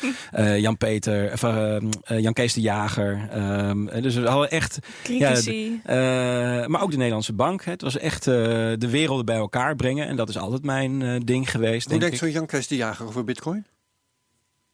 [0.62, 1.34] Jan-Peter...
[2.22, 3.30] Jan Kees de Jager.
[3.68, 4.80] Um, dus we hadden echt...
[5.04, 5.82] Critici.
[5.86, 7.64] Ja, maar ook de Nederlandse Bank.
[7.64, 10.08] Het was echt de werelden bij elkaar brengen.
[10.08, 11.90] En dat is altijd mijn ding geweest.
[11.90, 13.66] Hoe denkt zo'n Jan Kees de Jager over bitcoin?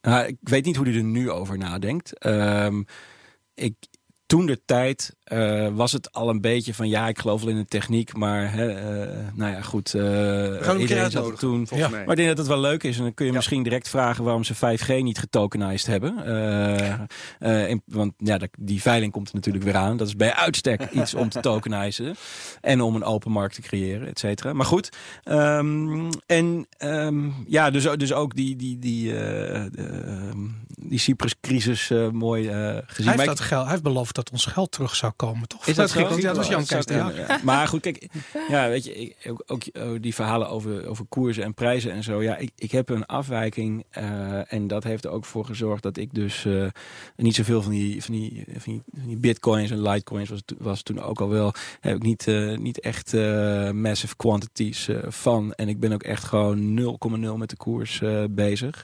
[0.02, 2.26] Uh, ik weet niet hoe hij er nu over nadenkt.
[2.26, 2.86] Um,
[3.54, 3.76] ik,
[4.32, 7.58] toen de tijd uh, was het al een beetje van ja, ik geloof wel in
[7.58, 9.94] de techniek, maar hè, uh, nou ja, goed.
[9.94, 11.68] Uh, iedereen zat toen.
[11.76, 11.90] Ja.
[11.90, 13.38] Maar ik denk dat het wel leuk is en dan kun je ja.
[13.38, 16.18] misschien direct vragen waarom ze 5G niet getokenized hebben.
[17.70, 19.98] In, want ja, die veiling komt er natuurlijk weer aan.
[19.98, 22.16] Dat is bij uitstek iets om te tokenizen
[22.62, 24.54] en om een open markt te creëren, et cetera.
[24.54, 24.90] Maar goed,
[25.24, 29.14] um, en um, ja, dus, dus ook die, die, die,
[30.84, 32.44] die Cyprus-crisis mooi
[32.86, 33.08] gezien.
[33.08, 35.68] Hij heeft, dat geld, hij heeft beloofd dat ons geld terug zou komen toch?
[35.68, 35.92] Is dat?
[35.92, 37.40] Ja, dat was Jan Kees ja.
[37.44, 38.08] Maar goed, kijk,
[38.48, 42.04] ja, weet je, ik, ook, ook, oh, die verhalen over, over koersen en prijzen en
[42.04, 42.24] zo.
[42.24, 45.98] Ja, ik, ik heb een afwijking uh, en dat heeft er ook voor gezorgd dat
[45.98, 46.48] ik dus
[47.16, 50.82] niet zoveel van die, van die, van die, van die bitcoins en litecoins was, was
[50.82, 52.26] toen ook al wel, heb ik niet,
[52.60, 53.14] niet echt
[53.74, 55.54] massive quantities van.
[55.54, 56.80] En ik ben ook echt gewoon
[57.20, 58.84] 0,0 met de koers bezig.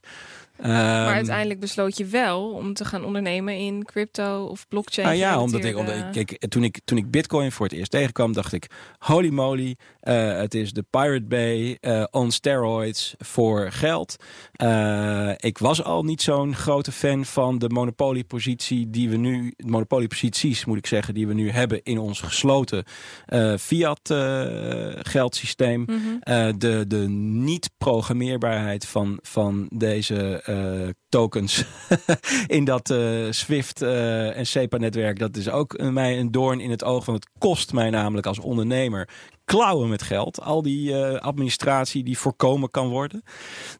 [0.61, 5.07] Maar ehm, uiteindelijk besloot je wel om te gaan ondernemen in crypto of blockchain.
[5.07, 7.91] Nou ja, omdat ik, omdat ik kijk, toen ik toen ik Bitcoin voor het eerst
[7.91, 13.71] tegenkwam, dacht ik: holy moly, uh, het is de Pirate Bay uh, on steroids voor
[13.71, 14.15] geld.
[14.63, 20.65] Uh, ik was al niet zo'n grote fan van de monopoliepositie die we nu, monopolieposities
[20.65, 22.83] moet ik zeggen, die we nu hebben in ons gesloten
[23.59, 24.13] fiat
[24.97, 25.79] geldsysteem.
[25.79, 26.59] Mm -hmm.
[26.59, 31.65] de de niet programmeerbaarheid van van deze uh, tokens
[32.47, 35.19] in dat uh, Swift uh, en SEPA-netwerk.
[35.19, 37.05] Dat is ook mij een doorn in het oog.
[37.05, 39.09] Want het kost mij namelijk als ondernemer
[39.45, 40.41] klauwen met geld.
[40.41, 43.23] Al die administratie die voorkomen kan worden.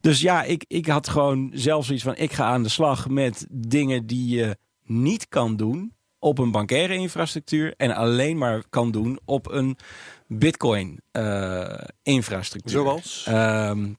[0.02, 2.16] Dus ja, ik, ik had gewoon zelfs iets van...
[2.16, 6.94] ik ga aan de slag met dingen die je niet kan doen op een bankaire
[6.94, 9.78] infrastructuur en alleen maar kan doen op een
[10.28, 11.02] Bitcoin
[12.04, 12.82] infrastructuur.
[12.82, 13.26] Zoals?
[13.30, 13.98] Um,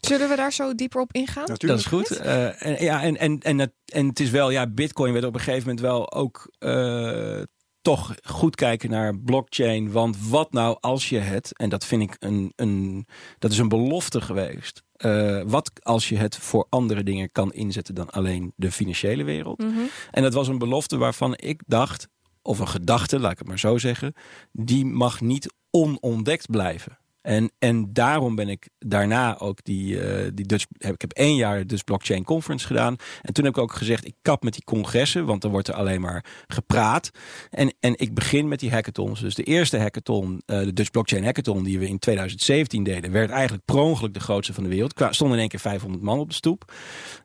[0.00, 1.44] Zullen we daar zo dieper op ingaan?
[1.46, 1.62] Natuurlijk.
[1.62, 2.20] Dat is goed.
[2.20, 5.34] Uh, en, ja, en, en, en, het, en het is wel, ja, Bitcoin werd op
[5.34, 7.42] een gegeven moment wel ook uh,
[7.80, 9.92] toch goed kijken naar blockchain.
[9.92, 13.06] Want wat nou als je het, en dat vind ik een, een
[13.38, 14.82] dat is een belofte geweest.
[15.04, 19.58] Uh, wat als je het voor andere dingen kan inzetten dan alleen de financiële wereld?
[19.58, 19.88] Mm -hmm.
[20.10, 22.08] En dat was een belofte waarvan ik dacht,
[22.42, 24.14] of een gedachte, laat ik het maar zo zeggen,
[24.52, 26.98] die mag niet onontdekt blijven.
[27.28, 30.66] En, en daarom ben ik daarna ook die, uh, die Dutch.
[30.78, 32.96] Heb, ik heb één jaar Dutch Blockchain Conference gedaan.
[33.22, 35.74] En toen heb ik ook gezegd: ik kap met die congressen, want dan wordt er
[35.74, 37.10] alleen maar gepraat.
[37.50, 39.20] En, en ik begin met die hackathons.
[39.20, 43.30] Dus de eerste hackathon, uh, de Dutch Blockchain Hackathon, die we in 2017 deden, werd
[43.30, 45.00] eigenlijk per ongeluk de grootste van de wereld.
[45.00, 46.72] Er stonden in één keer 500 man op de stoep.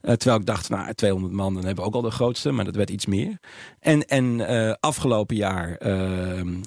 [0.02, 2.66] Uh, terwijl ik dacht: nou, 200 man, dan hebben we ook al de grootste, maar
[2.66, 3.40] dat werd iets meer.
[3.80, 4.48] En, en
[4.80, 5.70] afgelopen jaar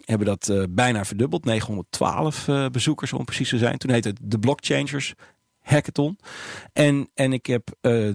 [0.05, 3.79] hebben we dat bijna verdubbeld, 912 bezoekers om precies te zijn.
[3.79, 5.15] Toen heette het de Blockchangers
[5.61, 6.19] Hackathon.
[6.73, 8.11] En, en ik heb uh,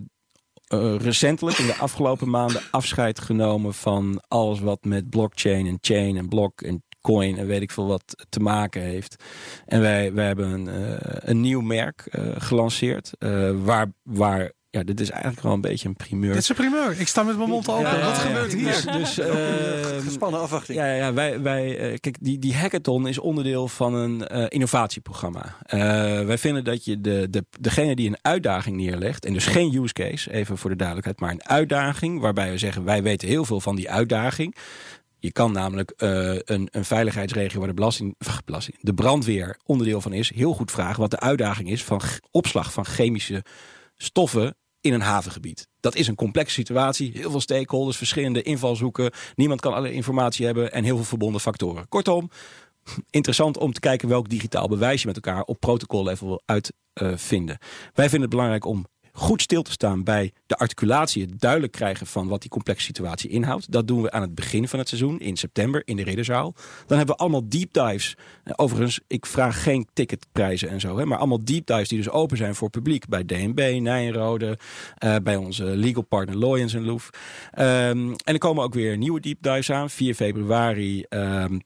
[0.97, 6.29] recentelijk in de afgelopen maanden afscheid genomen van alles wat met blockchain en chain en
[6.29, 9.23] block en coin en weet ik veel wat te maken heeft.
[9.65, 12.07] En wij, wij hebben een, uh, een nieuw merk
[12.37, 13.11] gelanceerd
[13.63, 16.33] waar, waar ja, dit is eigenlijk wel een beetje een primeur.
[16.33, 16.99] Dit is een primeur.
[16.99, 18.01] Ik sta met mijn mond open.
[18.01, 18.65] Wat gebeurt hier?
[18.65, 20.77] Dus, dus uh, gespannen afwachting.
[20.77, 25.55] Ja, ja wij, wij, uh, kijk, die, die hackathon is onderdeel van een uh, innovatieprogramma.
[26.25, 29.93] wij vinden dat je de, de, degene die een uitdaging neerlegt, en dus geen use
[29.93, 33.59] case, even voor de duidelijkheid, maar een uitdaging waarbij we zeggen wij weten heel veel
[33.59, 34.55] van die uitdaging.
[35.19, 38.15] Je kan namelijk uh, een, een veiligheidsregio waar de, belasting,
[38.45, 42.01] belasting, de brandweer onderdeel van is, heel goed vragen wat de uitdaging is van
[42.31, 43.43] opslag van chemische
[43.97, 45.67] stoffen in een havengebied.
[45.79, 47.11] Dat is een complexe situatie.
[47.13, 49.11] Heel veel stakeholders, verschillende invalshoeken.
[49.35, 51.87] Niemand kan alle informatie hebben en heel veel verbonden factoren.
[51.89, 52.29] Kortom,
[53.09, 57.57] interessant om te kijken welk digitaal bewijs je met elkaar op protocollevel wil uitvinden.
[57.93, 62.07] Wij vinden het belangrijk om goed stil te staan bij de articulatie, het duidelijk krijgen
[62.07, 63.71] van wat die complexe situatie inhoudt.
[63.71, 66.53] Dat doen we aan het begin van het seizoen, in september, in de Ridderzaal.
[66.85, 68.15] Dan hebben we allemaal deep dives.
[68.43, 72.09] Eh, overigens, ik vraag geen ticketprijzen en zo, hè, maar allemaal deep dives die dus
[72.09, 73.07] open zijn voor publiek.
[73.07, 74.57] Bij DNB, Nijenrode,
[75.03, 77.09] uh, bij onze legal partner Loyens en Loef.
[77.59, 79.89] Um, en er komen ook weer nieuwe deep dives aan.
[79.89, 81.61] 4 februari um,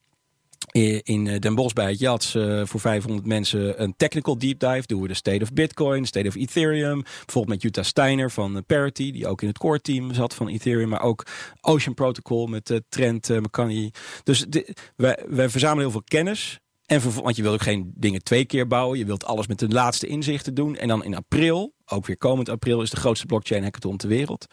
[1.03, 4.83] in eh, Den Bosch bij het Jats uh, voor 500 mensen een technical deep dive.
[4.85, 7.01] Doen we de State of Bitcoin, State of Ethereum.
[7.01, 10.89] Bijvoorbeeld met Jutta Steiner van Parity, die ook in het core team zat van Ethereum.
[10.89, 11.25] Maar ook
[11.61, 13.91] Ocean Protocol met Trent uh.
[14.23, 14.45] Dus
[14.95, 16.59] wij, wij verzamelen heel veel kennis.
[16.85, 18.97] En want je wilt ook geen dingen twee keer bouwen.
[18.97, 20.75] Je wilt alles met de laatste inzichten doen.
[20.75, 24.45] En dan in april, ook weer komend april, is de grootste blockchain hackathon ter wereld.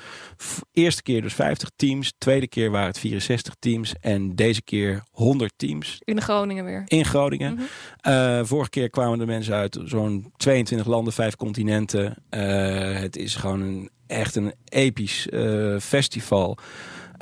[0.72, 2.12] Eerste keer dus 50 teams.
[2.18, 3.94] Tweede keer waren het 64 teams.
[4.00, 5.96] En deze keer 100 teams.
[6.04, 6.82] In Groningen weer.
[6.86, 7.52] In Groningen.
[7.52, 7.66] Mm
[8.02, 8.46] -hmm.
[8.46, 12.16] vorige keer kwamen de mensen uit zo'n 22 landen, vijf continenten.
[12.30, 16.58] Uh, het is gewoon een, echt een episch uh, festival.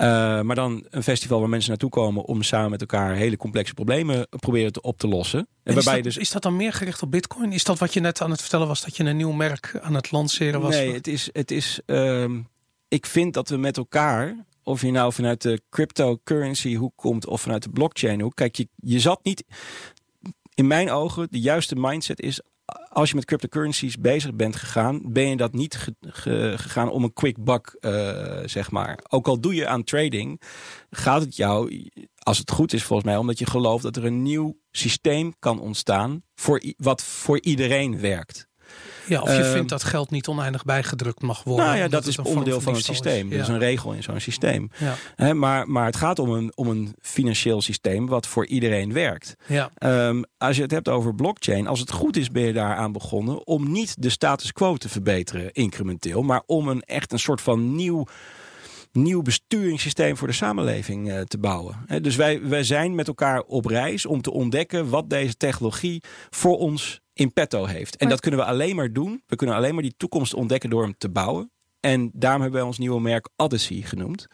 [0.01, 3.75] Uh, maar dan een festival waar mensen naartoe komen om samen met elkaar hele complexe
[3.75, 5.39] problemen proberen te op te lossen.
[5.39, 6.23] En, en waarbij is, dat, dus...
[6.23, 7.53] is dat dan meer gericht op Bitcoin?
[7.53, 9.95] Is dat wat je net aan het vertellen was, dat je een nieuw merk aan
[9.95, 10.75] het lanceren was?
[10.75, 11.29] Nee, het is.
[11.33, 12.49] Het is um,
[12.91, 17.41] ik vind dat we met elkaar, of je nou vanuit de cryptocurrency hoek komt of
[17.41, 18.35] vanuit de blockchain hoek.
[18.35, 19.45] Kijk, je, je zat niet.
[20.55, 22.41] In mijn ogen, de juiste mindset is
[22.89, 27.45] als je met cryptocurrencies bezig bent gegaan, ben je dat niet gegaan om een quick
[27.45, 28.99] buck, uh, zeg maar.
[29.09, 30.41] Ook al doe je aan trading,
[30.91, 34.23] gaat het jou, als het goed is volgens mij, omdat je gelooft dat er een
[34.23, 38.50] nieuw systeem kan ontstaan voor wat voor iedereen werkt.
[39.11, 41.67] Ja, of je ehm, vindt dat geld niet oneindig bijgedrukt mag worden.
[41.67, 43.31] Nou ja, dat is onderdeel van, het systeem.
[43.31, 43.37] Is.
[43.37, 44.71] Dat is een regel in zo'n systeem.
[45.35, 49.35] Maar, maar het gaat om een, om een financieel systeem wat voor iedereen werkt.
[49.47, 49.71] Ja.
[49.79, 53.47] Um, als je het hebt over blockchain, als het goed is ben je daaraan begonnen
[53.47, 57.75] om niet de status quo te verbeteren incrementeel, maar om een echt een soort van
[57.75, 58.07] nieuw
[58.93, 61.77] nieuw besturingssysteem voor de samenleving uh, te bouwen.
[62.03, 66.59] dus wij, wij zijn met elkaar op reis om te ontdekken wat deze technologie voor
[66.59, 67.97] ons in petto heeft.
[67.97, 69.23] En dat kunnen we alleen maar doen.
[69.27, 71.51] We kunnen alleen maar die toekomst ontdekken door hem te bouwen.
[71.81, 74.27] En daarom hebben wij ons nieuwe merk Odyssey genoemd.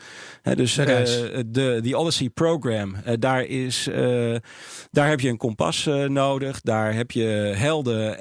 [0.42, 4.36] dus de, uh, de, Odyssey Program, uh, daar, is, uh,
[4.90, 6.60] daar heb je een kompas nodig.
[6.60, 8.18] Daar heb je helden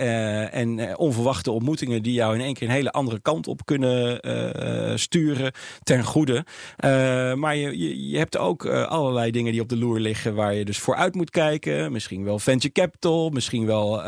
[0.51, 4.19] en onverwachte ontmoetingen die jou in één keer een hele andere kant op kunnen
[4.99, 5.51] sturen
[5.83, 6.45] ten goede.
[7.35, 10.65] maar je, je, je, hebt ook allerlei dingen die op de loer liggen waar je
[10.65, 11.91] dus vooruit moet kijken.
[11.91, 14.03] Misschien wel venture capital, misschien wel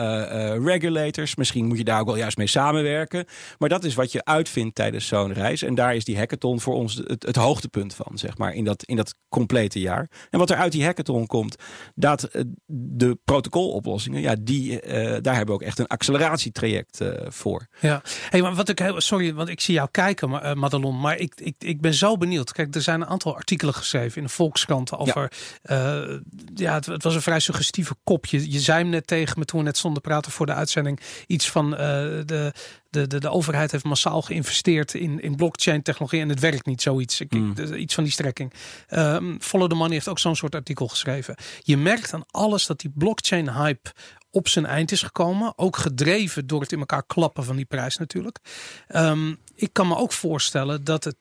[0.63, 1.35] regulators.
[1.35, 3.25] Misschien moet je daar ook wel juist mee samenwerken.
[3.57, 5.61] Maar dat is wat je uitvindt tijdens zo'n reis.
[5.61, 8.83] En daar is die hackathon voor ons het, het, hoogtepunt van, zeg maar, in dat,
[8.83, 10.09] in dat complete jaar.
[10.29, 11.55] En wat er uit die hackathon komt,
[11.95, 17.09] dat eh, de protocoloplossingen, ja, die, uh, daar hebben we ook echt een acceleratietraject uh,
[17.27, 17.67] voor.
[17.79, 21.17] Ja, hey, maar wat ik heel, sorry, want ik zie jou kijken, uh, Madelon, maar
[21.17, 22.51] ik, ik, ik ben zo benieuwd.
[22.51, 25.31] Kijk, er zijn een aantal artikelen geschreven in de Volkskrant over,
[25.63, 26.19] ja,
[26.53, 28.51] ja het, het, was een vrij suggestieve kopje.
[28.51, 31.51] Je zei hem net tegen me toen we net stonden praten voor de uitzending, iets
[31.51, 32.53] van de
[32.89, 36.81] de, de, de overheid heeft massaal geïnvesteerd in, in blockchain technologie en het werkt niet
[36.81, 37.21] zoiets.
[37.21, 37.55] Ik, mm.
[37.73, 38.53] Iets van die strekking.
[38.89, 41.35] Um, Follow the Money heeft ook zo'n soort artikel geschreven.
[41.59, 43.93] Je merkt aan alles dat die blockchain hype
[44.31, 45.57] op zijn eind is gekomen.
[45.57, 48.39] Ook gedreven door het in elkaar klappen van die prijs natuurlijk.
[48.87, 51.15] Ehm, ik kan me ook voorstellen dat het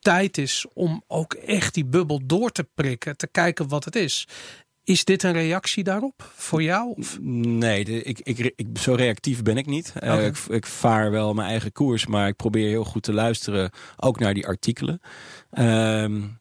[0.00, 3.16] tijd is om ook echt die bubbel door te prikken.
[3.16, 4.28] Te kijken wat het is.
[4.84, 6.94] Is dit een reactie daarop voor jou?
[6.96, 7.18] Of?
[7.20, 9.92] Nee, ik, ik, ik, zo reactief ben ik niet.
[10.02, 13.70] Uh, ik, ik, vaar wel mijn eigen koers, maar ik probeer heel goed te luisteren,
[13.96, 15.00] ook naar die artikelen.
[15.58, 16.38] Um,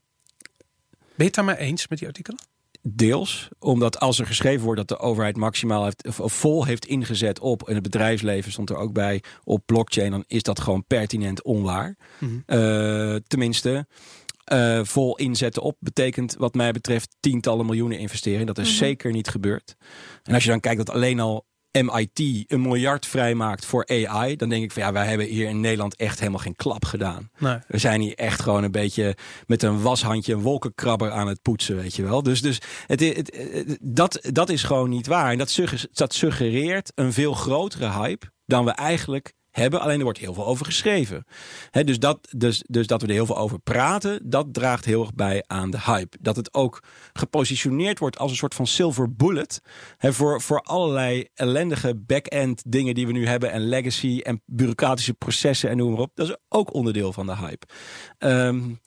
[1.20, 2.40] ben je het daar maar eens met die artikelen?
[2.82, 7.40] Deels, omdat als er geschreven wordt dat de overheid maximaal heeft, of vol heeft ingezet
[7.40, 11.44] op, en het bedrijfsleven stond er ook bij, op blockchain, dan is dat gewoon pertinent
[11.44, 11.96] onwaar.
[12.20, 12.44] Mm
[13.28, 13.88] tenminste,
[14.54, 18.46] uh, vol inzetten op betekent wat mij betreft tientallen miljoenen investeren.
[18.46, 18.78] Dat is mhm.
[18.78, 19.76] zeker niet gebeurd.
[20.24, 24.50] En als je dan kijkt dat alleen al MIT een miljard vrijmaakt voor AI, dan
[24.50, 27.30] denk ik van ja, wij hebben hier in Nederland echt helemaal geen klap gedaan.
[27.38, 27.58] Nee.
[27.68, 31.76] We zijn hier echt gewoon een beetje met een washandje een wolkenkrabber aan het poetsen,
[31.76, 32.24] weet je wel.
[32.24, 35.32] Dus, dus het, het, dat, dat is gewoon niet waar.
[35.32, 35.60] En dat,
[35.92, 39.82] dat suggereert een veel grotere hype dan we eigenlijk hebben.
[39.82, 41.26] Alleen er wordt heel veel over geschreven.
[41.72, 45.14] dus, dat, dus, dus dat we er heel veel over praten, dat draagt heel erg
[45.14, 46.18] bij aan de hype.
[46.22, 46.84] Dat het ook
[47.14, 49.62] gepositioneerd wordt als een soort van silver bullet.
[50.00, 53.52] voor, voor allerlei ellendige back-end dingen die we nu hebben.
[53.52, 56.12] En legacy en bureaucratische processen en noem maar op.
[56.16, 57.68] Dat is ook onderdeel van de hype.
[58.20, 58.80] Um,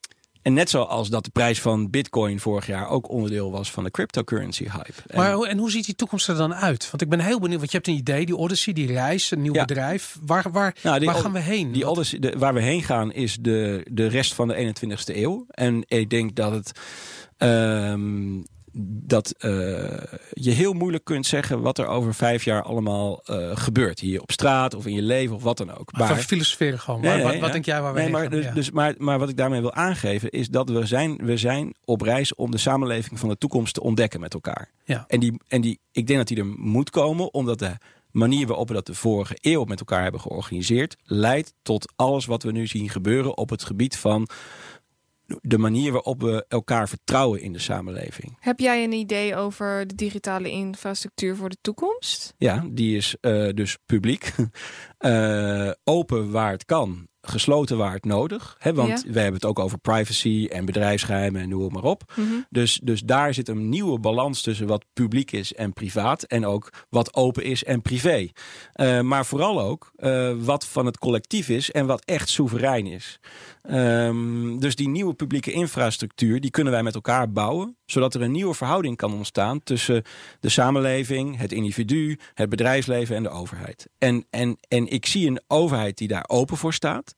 [0.43, 3.91] en net zoals dat de prijs van Bitcoin vorig jaar ook onderdeel was van de
[3.91, 5.15] cryptocurrency hype.
[5.15, 6.91] Maar en hoe ziet die toekomst er dan uit?
[6.91, 9.43] Want ik ben heel benieuwd, want je hebt een idee, die Odyssey, die reis, een
[9.43, 10.19] nieuw bedrijf.
[10.23, 11.73] Waar, waar, nou, waar gaan we heen?
[11.73, 15.47] Die Odyssey, de, waar we heen gaan is de, de rest van de 21ste eeuw.
[15.49, 16.73] En ik denk dat het
[17.39, 18.47] um,
[19.05, 19.51] dat uh,
[20.33, 24.01] je heel moeilijk kunt zeggen wat er over vijf jaar allemaal uh, gebeurt.
[24.01, 25.93] Hier op straat of in je leven of wat dan ook.
[25.93, 27.01] Maar, maar filosoferen gewoon.
[27.01, 29.29] Nee, nee, wat, wat denk jij waar we nee, maar, dus, dus, maar, maar wat
[29.29, 33.19] ik daarmee wil aangeven is dat we zijn, we zijn op reis om de samenleving
[33.19, 34.71] van de toekomst te ontdekken met elkaar.
[34.85, 35.05] Ja.
[35.09, 37.77] En, die, en die, ik denk dat die er moet komen omdat de
[38.11, 42.43] manier waarop we dat de vorige eeuw met elkaar hebben georganiseerd, leidt tot alles wat
[42.43, 44.29] we nu zien gebeuren op het gebied van
[45.41, 48.37] de manier waarop we elkaar vertrouwen in de samenleving.
[48.41, 52.35] Heb jij een idee over de digitale infrastructuur voor de toekomst?
[52.37, 54.33] Ja, die is uh, dus publiek.
[55.03, 58.57] uh, open waar het kan gesloten waar het nodig.
[58.59, 58.75] Hè?
[58.75, 62.13] Want we hebben het ook over privacy en bedrijfsgeheimen en noem maar op.
[62.17, 62.29] Mhm.
[62.51, 66.23] dus, dus daar zit een nieuwe balans tussen wat publiek is en privaat.
[66.23, 68.29] En ook wat open is en privé.
[68.77, 73.21] Uh, maar vooral ook uh, wat van het collectief is en wat echt soeverein is.
[73.71, 77.77] Um, dus die nieuwe publieke infrastructuur, die kunnen wij met elkaar bouwen.
[77.93, 80.03] Zodat er een nieuwe verhouding kan ontstaan tussen
[80.41, 83.89] de samenleving, het individu, het bedrijfsleven en de overheid.
[83.99, 87.15] En, en, en ik zie een overheid die daar open voor staat.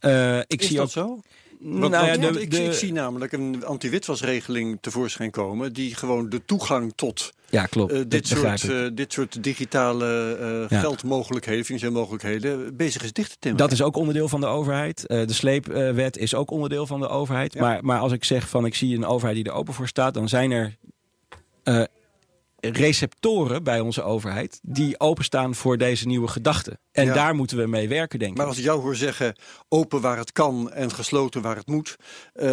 [0.00, 1.20] Uh, ik is zie dat ook, zo?
[1.60, 5.72] Want, nou ja, de, ik, ik, zie namelijk een anti-witwasregeling tevoorschijn komen...
[5.72, 7.92] die gewoon de toegang tot ja, klopt.
[7.92, 10.38] Uh, dit, soort, uh, dit soort digitale
[10.70, 13.68] uh, geldmogelijkheden, financiële mogelijkheden, bezig is dicht te timmeren.
[13.68, 15.04] Dat is ook onderdeel van de overheid.
[15.06, 17.58] de sleepwet is ook onderdeel van de overheid.
[17.58, 20.14] Maar, maar als ik zeg van ik zie een overheid die er open voor staat,
[20.14, 20.76] dan zijn er
[22.60, 26.80] receptoren bij onze overheid die openstaan voor deze nieuwe gedachten.
[26.92, 28.36] En daar moeten we mee werken, denk ik.
[28.36, 29.34] Maar als ik jou hoor zeggen
[29.68, 31.96] open waar het kan en gesloten waar het moet,
[32.34, 32.44] uh,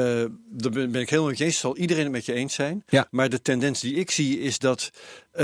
[0.50, 1.60] dan ben ik helemaal met je eens.
[1.60, 2.84] Zal iedereen het met je eens zijn.
[2.88, 3.08] Ja.
[3.12, 5.42] Maar de tendens die ik zie is dat uh,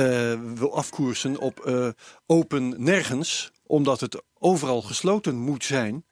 [0.56, 1.88] we afkoersen op uh,
[2.26, 6.06] open nergens, omdat het overal gesloten moet zijn,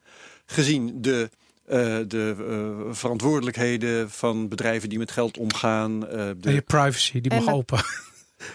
[0.45, 1.29] gezien de
[1.69, 2.35] uh, de
[2.87, 6.03] uh, verantwoordelijkheden van bedrijven die met geld omgaan.
[6.03, 6.35] Uh, de...
[6.41, 7.83] En je privacy, die mag open.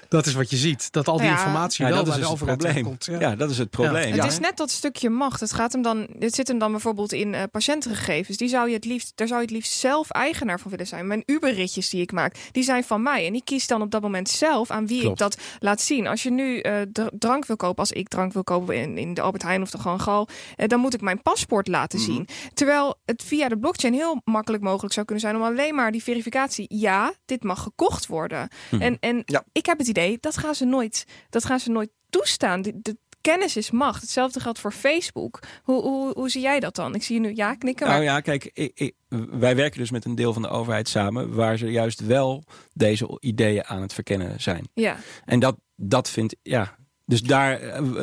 [0.08, 0.92] Dat is wat je ziet.
[0.92, 2.82] Dat al die informatie wel bij dus de probleem.
[2.84, 3.04] komt.
[3.04, 3.20] Ja.
[3.20, 3.36] ja.
[3.36, 4.12] dat is het probleem.
[4.12, 5.40] Het is net dat stukje macht.
[5.40, 8.36] Het, gaat hem dan, het zit hem dan bijvoorbeeld in uh, patiëntengegevens.
[8.36, 11.06] Die zou je het liefst, daar zou je het liefst zelf eigenaar van willen zijn.
[11.06, 13.26] Mijn Uberritjes die ik maak, die zijn van mij.
[13.26, 16.06] En die kiest dan op dat moment zelf aan wie ik dat laat zien.
[16.06, 16.76] Als je nu uh,
[17.18, 19.78] drank wil kopen, als ik drank wil kopen in, in de Albert Heijn of de
[19.78, 22.10] gewoon Gal, uh, dan moet ik mijn paspoort laten mhm.
[22.10, 22.28] zien.
[22.54, 26.02] Terwijl het via de blockchain heel makkelijk mogelijk zou kunnen zijn om alleen maar die
[26.02, 26.66] verificatie.
[26.68, 28.48] Ja, dit mag gekocht worden.
[28.70, 28.82] Mhm.
[28.82, 29.44] En, en ja.
[29.52, 32.62] ik heb heb het idee, dat gaan ze nooit, dat gaan ze nooit toestaan.
[32.62, 34.00] De, de kennis is macht.
[34.00, 35.40] Hetzelfde geldt voor Facebook.
[35.62, 36.94] Hoe, hoe, hoe zie jij dat dan?
[36.94, 37.88] Ik zie je nu ja knikken.
[37.88, 38.94] Nou ja, kijk, ik, ik,
[39.30, 41.34] wij werken dus met een deel van de overheid samen...
[41.34, 44.68] waar ze juist wel deze ideeën aan het verkennen zijn.
[44.74, 44.96] Ja.
[45.24, 48.02] En dat, dat vindt, ja, dus daar uh,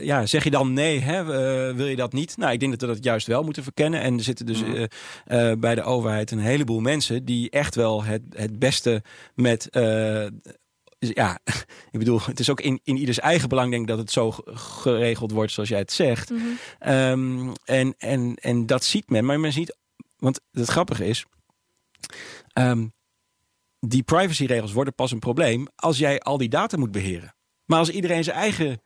[0.00, 2.36] ja, zeg je dan nee, hè, uh, wil je dat niet?
[2.36, 4.00] Nou, ik denk dat we dat juist wel moeten verkennen.
[4.00, 4.84] En er zitten dus uh,
[5.58, 9.02] bij de overheid een heleboel mensen die echt wel het, het beste
[9.34, 9.68] met
[11.08, 11.38] ja,
[11.90, 14.30] ik bedoel, het is ook in, in ieders eigen belang, denk ik, dat het zo
[14.46, 16.30] geregeld wordt zoals jij het zegt.
[16.30, 16.42] Mhm.
[16.78, 19.76] Ehm, en, en, en dat ziet men, maar men ziet,
[20.16, 21.24] want het grappige is,
[22.58, 22.92] um,
[23.80, 27.34] die privacyregels worden pas een probleem als jij al die data moet beheren.
[27.64, 28.82] Maar als iedereen zijn eigen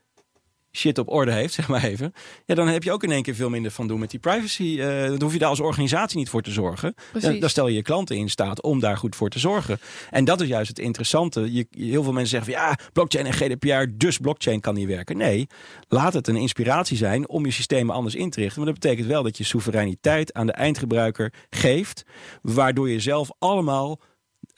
[0.72, 2.12] shit op orde heeft, zeg maar even.
[2.44, 4.76] Ja, dan heb je ook in één keer veel minder van doen met die privacy.
[4.78, 6.94] Uh, dan hoef je daar als organisatie niet voor te zorgen.
[7.20, 9.78] Dan, dan, stel je je klanten in staat om daar goed voor te zorgen.
[10.10, 11.52] En dat is juist het interessante.
[11.52, 15.16] Je, heel veel mensen zeggen van ja, blockchain en GDPR, dus blockchain kan niet werken.
[15.16, 15.46] Nee,
[15.88, 18.62] laat het een inspiratie zijn om je systemen anders in te richten.
[18.62, 22.02] Maar dat betekent wel dat je soevereiniteit aan de eindgebruiker geeft.
[22.42, 24.00] Waardoor je zelf allemaal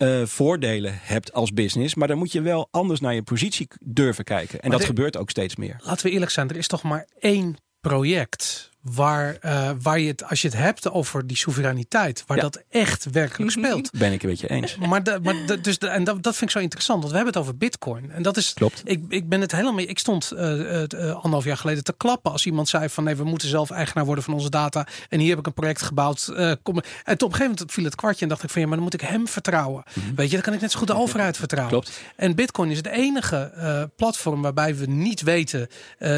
[0.03, 1.95] uh, voordelen hebt als business.
[1.95, 4.61] Maar dan moet je wel anders naar je positie durven kijken.
[4.61, 5.77] En dat gebeurt ook steeds meer.
[5.85, 10.25] Laten we eerlijk zijn, er is toch maar één project waar, uh, waar je het,
[10.25, 13.91] als je het hebt over die soevereiniteit, waar dat echt werkelijk speelt.
[13.99, 14.77] Ben ik een beetje eens.
[14.77, 17.17] Maar, de, maar de, dus de, en dat, dat vind ik zo interessant, want we
[17.17, 18.11] hebben het over Bitcoin.
[18.11, 18.55] En dat is.
[18.55, 18.83] Klopt.
[18.85, 19.87] Ik, ik ben het helemaal mee.
[19.87, 23.25] Ik stond uh, uh, anderhalf jaar geleden te klappen als iemand zei van nee, we
[23.25, 24.87] moeten zelf eigenaar worden van onze data.
[25.09, 26.25] En hier heb ik een project gebouwd.
[26.25, 28.77] kom, en op een gegeven moment viel het kwartje en dacht ik van ja, maar
[28.77, 29.83] dan moet ik hem vertrouwen.
[29.95, 30.15] Mhm.
[30.15, 31.73] Weet je, dan kan ik net zo goed de overheid vertrouwen.
[31.73, 32.01] Klopt.
[32.17, 35.69] En Bitcoin is het enige platform waarbij we niet weten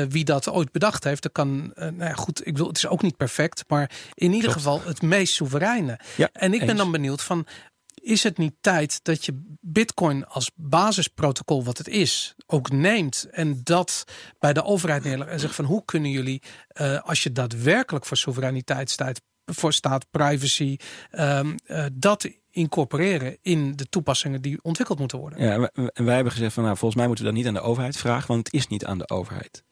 [0.09, 1.23] wie dat ooit bedacht heeft.
[1.23, 4.50] Dat kan, nou ja, goed ik wil, het is ook niet perfect, maar in ieder
[4.50, 5.98] geval het meest soevereine.
[6.16, 7.46] Ja, en ik ben dan benieuwd van,
[7.94, 13.61] is het niet tijd dat je Bitcoin als basisprotocol wat het is ook neemt en
[13.62, 14.05] dat
[14.38, 16.42] bij de overheid neerlegt en zegt van hoe kunnen jullie,
[16.80, 20.76] uh, als je daadwerkelijk voor soevereiniteit staat, voor staat privacy,
[21.12, 25.42] um, uh, dat incorporeren in de toepassingen die ontwikkeld moeten worden.
[25.42, 27.68] Ja, en wij hebben gezegd van nou volgens mij moeten we dat niet aan de
[27.68, 29.64] overheid vragen, want het is niet aan de overheid.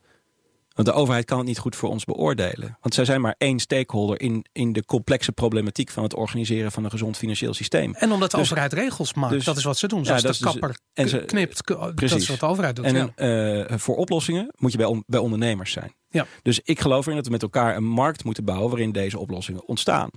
[0.83, 2.79] Want de overheid kan het niet goed voor ons beoordelen.
[2.81, 6.85] Want zij zijn maar één stakeholder in, in de complexe problematiek van het organiseren van
[6.85, 7.95] een gezond financieel systeem.
[7.95, 10.05] En omdat de dus- overheid regels maakt, dus, dat is wat ze doen.
[10.05, 12.11] Zoals ja, de dus- kapper en ze, knipt, precies.
[12.11, 12.85] dat is wat de overheid doet.
[12.85, 15.95] En uh, voor oplossingen moet je bij, bij ondernemers zijn.
[16.09, 16.27] Ja.
[16.43, 19.67] Dus ik geloof erin dat we met elkaar een markt moeten bouwen waarin deze oplossingen
[19.67, 20.11] ontstaan.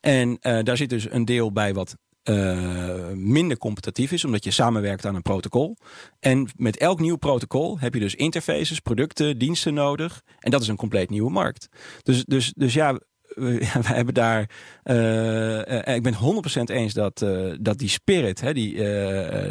[0.00, 1.96] En uh, daar zit dus een deel bij wat
[2.30, 5.76] uh, minder competitief is, omdat je samenwerkt aan een protocol.
[6.20, 10.22] En met elk nieuw protocol heb je dus interfaces, producten, diensten nodig.
[10.38, 11.68] En dat is een compleet nieuwe markt.
[12.02, 14.50] Dus, dus, dus ja, we, hebben daar.
[14.84, 16.16] Uh, ik ben 100%
[16.64, 17.18] eens dat,
[17.60, 18.76] dat die spirit, hè, die,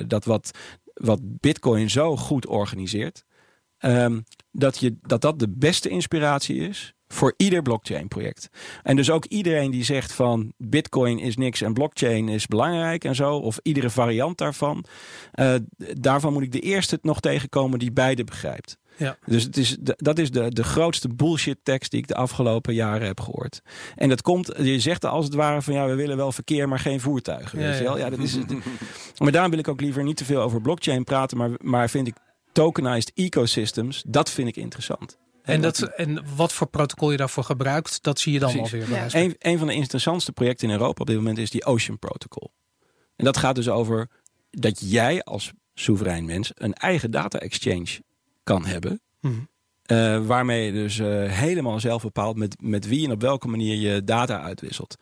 [0.07, 0.51] dat wat,
[0.93, 3.24] wat Bitcoin zo goed organiseert,
[3.80, 8.49] um, dat, je, dat dat de beste inspiratie is voor ieder blockchain project.
[8.84, 13.16] En dus ook iedereen die zegt van bitcoin is niks en blockchain is belangrijk en
[13.16, 14.86] zo, of iedere variant daarvan,
[15.36, 18.78] uh, daarvan moet ik de eerste nog tegenkomen die beide begrijpt.
[18.97, 19.18] Ja.
[19.26, 23.07] Dus het is, dat is de, de grootste bullshit tekst die ik de afgelopen jaren
[23.07, 23.61] heb gehoord.
[23.95, 26.80] En dat komt, je zegt als het ware van ja, we willen wel verkeer, maar
[26.80, 27.59] geen voertuigen.
[27.59, 27.97] Ja, weet je wel?
[27.97, 28.38] Ja, dat is,
[29.24, 32.07] maar daarom wil ik ook liever niet te veel over blockchain praten, maar, maar vind
[32.07, 32.16] ik
[32.51, 35.18] tokenized ecosystems, dat vind ik interessant.
[35.43, 38.89] En, dat, en wat voor protocol je daarvoor gebruikt, dat zie je dan alweer.
[38.89, 39.07] Ja.
[39.11, 42.53] Een, een van de interessantste projecten in Europa op dit moment is die Ocean Protocol.
[43.15, 44.09] En dat gaat dus over
[44.49, 48.01] dat jij als soeverein mens een eigen data exchange
[48.43, 49.01] kan hebben.
[49.19, 49.33] Mhm.
[49.91, 53.75] Uh, waarmee je dus uh, helemaal zelf bepaalt met, met wie en op welke manier
[53.75, 54.95] je data uitwisselt.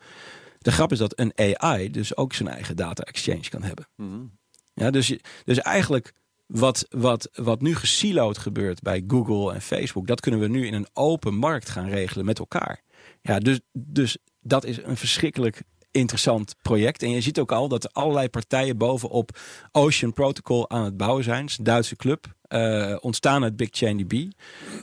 [0.57, 3.87] De grap is dat een AI dus ook zijn eigen data exchange kan hebben.
[3.95, 4.39] Mm
[4.73, 6.13] ja, dus, dus eigenlijk
[6.51, 10.73] wat, wat, wat nu gesiloed gebeurt bij Google en Facebook, dat kunnen we nu in
[10.73, 12.81] een open markt gaan regelen met elkaar.
[13.21, 17.03] Ja, dus, dus dat is een verschrikkelijk interessant project.
[17.03, 19.39] En je ziet ook al dat er allerlei partijen bovenop
[19.71, 21.49] Ocean Protocol aan het bouwen zijn.
[21.61, 22.25] Duitse club.
[22.49, 24.27] Uh, ontstaan uit Big DB.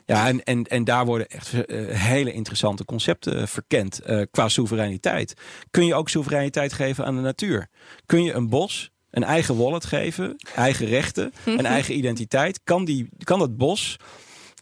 [0.07, 5.35] Ja, en, en, en daar worden echt uh, hele interessante concepten verkend uh, qua soevereiniteit.
[5.71, 7.69] Kun je ook soevereiniteit geven aan de natuur?
[8.07, 12.61] Kun je een bos een eigen wallet geven, eigen rechten, een eigen identiteit?
[12.65, 13.97] Kan, die, kan dat bos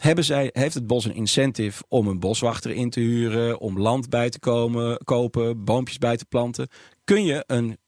[0.01, 4.09] hebben zij, heeft het bos een incentive om een boswachter in te huren, om land
[4.09, 6.69] bij te komen, kopen, boompjes bij te planten?
[7.05, 7.79] Kun je een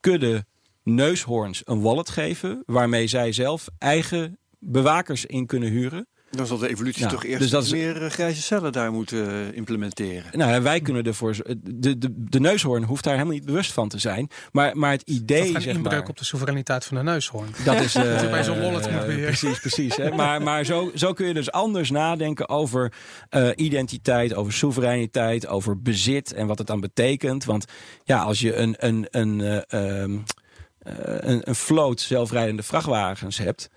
[0.00, 0.44] kudde
[0.82, 6.06] neushoorns een wallet geven waarmee zij zelf eigen bewakers in kunnen huren?
[6.30, 9.56] Dan zal de evolutie toch eerst dus dat meer uh, grijze cellen daar moeten uh,
[9.56, 10.38] implementeren.
[10.38, 11.36] Nou, wij kunnen ervoor.
[11.62, 14.28] De, de, de neushoorn hoeft daar helemaal niet bewust van te zijn.
[14.52, 15.52] Maar, maar het idee.
[15.52, 17.48] Dat inbreuk op de soevereiniteit van de neushoorn.
[17.64, 17.94] Dat is.
[18.00, 19.26] Uh, bij zo'n wallet moet weer.
[19.26, 19.96] Precies, precies.
[19.96, 20.10] Hè.
[20.20, 22.92] Maar, maar zo, zo kun je dus anders nadenken over
[23.56, 27.44] identiteit, over soevereiniteit, over bezit en wat het dan betekent.
[27.44, 27.64] Want
[28.04, 29.40] ja, als je een, een, een,
[29.78, 30.24] um,
[30.78, 33.70] een, een vloot zelfrijdende vrachtwagens hebt.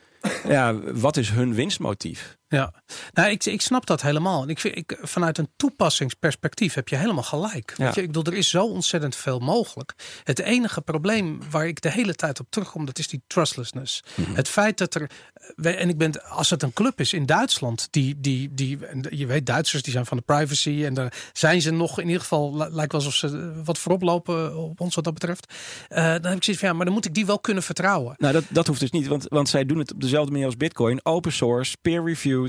[0.48, 2.38] Ja, wat is hun winstmotief?
[2.54, 2.74] Ja,
[3.14, 4.44] nou, ik, ik snap dat helemaal.
[4.44, 7.74] En ik vind, ik, vanuit een toepassingsperspectief heb je helemaal gelijk.
[7.78, 7.86] Ja.
[7.86, 9.94] Weet je, ik bedoel, er is zo ontzettend veel mogelijk.
[10.24, 14.04] Het enige probleem waar ik de hele tijd op terugkom, dat is die trustlessness.
[14.16, 14.36] Mhm.
[14.36, 15.10] Het feit dat er,
[15.56, 19.26] eh, en ik ben, als het een club is in Duitsland, die, die, die, je
[19.26, 22.56] weet, Duitsers die zijn van de privacy en daar zijn ze nog in ieder geval,
[22.58, 25.54] lijkt wel alsof ze wat voorop lopen op ons wat dat betreft.
[25.90, 28.16] Uh, dan heb ik zoiets van, ja, maar dan moet ik die wel kunnen vertrouwen.
[28.18, 30.58] Nou, dat, dat hoeft dus niet, want, want zij doen het op dezelfde manier als
[30.58, 32.43] Bitcoin, open source, peer review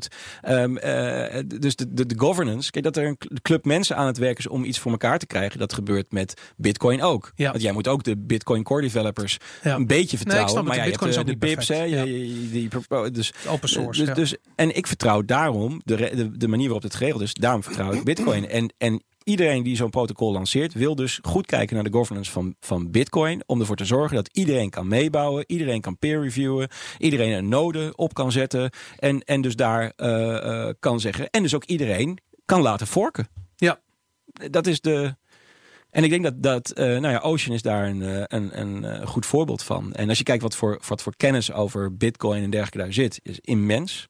[0.48, 0.74] Um,
[1.60, 2.70] dus de, de, de, governance.
[2.70, 5.26] Kijk, dat er een club mensen aan het werken is om iets voor elkaar te
[5.26, 5.58] krijgen.
[5.58, 7.32] Dat gebeurt met Bitcoin ook.
[7.34, 7.50] Ja.
[7.50, 10.54] Want jij moet ook de Bitcoin core developers een beetje vertrouwen.
[10.54, 12.04] Nee, maar ja, Bitcoin je hebt de, de pips, hè, ja.
[12.04, 12.68] die,
[13.12, 14.04] dus, open source.
[14.04, 17.34] Dus, dus, en ik vertrouw daarom de, de, de manier waarop het geregeld is.
[17.34, 18.48] Daarom vertrouw ik Bitcoin.
[18.48, 22.54] En, en iedereen die zo'n protocol lanceert, wil dus goed kijken naar de governance van,
[22.60, 23.42] van Bitcoin.
[23.46, 26.68] Om ervoor te zorgen dat iedereen kan meebouwen, iedereen kan peer reviewen,
[26.98, 28.70] iedereen een node op kan zetten.
[28.98, 31.30] En, en dus daar uh, kan zeggen.
[31.30, 33.28] En dus ook iedereen kan laten forken.
[33.56, 33.80] Ja.
[34.50, 35.16] Dat is de.
[35.90, 39.26] En ik denk dat, dat uh, nou ja, Ocean is daar een, een, een goed
[39.26, 39.92] voorbeeld van.
[39.92, 43.20] En als je kijkt wat voor, wat voor kennis over Bitcoin en dergelijke daar zit,
[43.22, 44.08] is immens.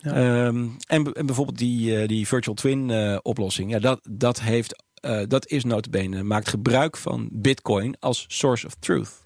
[0.00, 3.70] Ehm, en, en, bijvoorbeeld die, uh, die virtual twin uh, oplossing.
[3.70, 8.74] Ja, dat, dat, heeft, uh, dat is notabene, maakt gebruik van Bitcoin als source of
[8.78, 9.24] truth.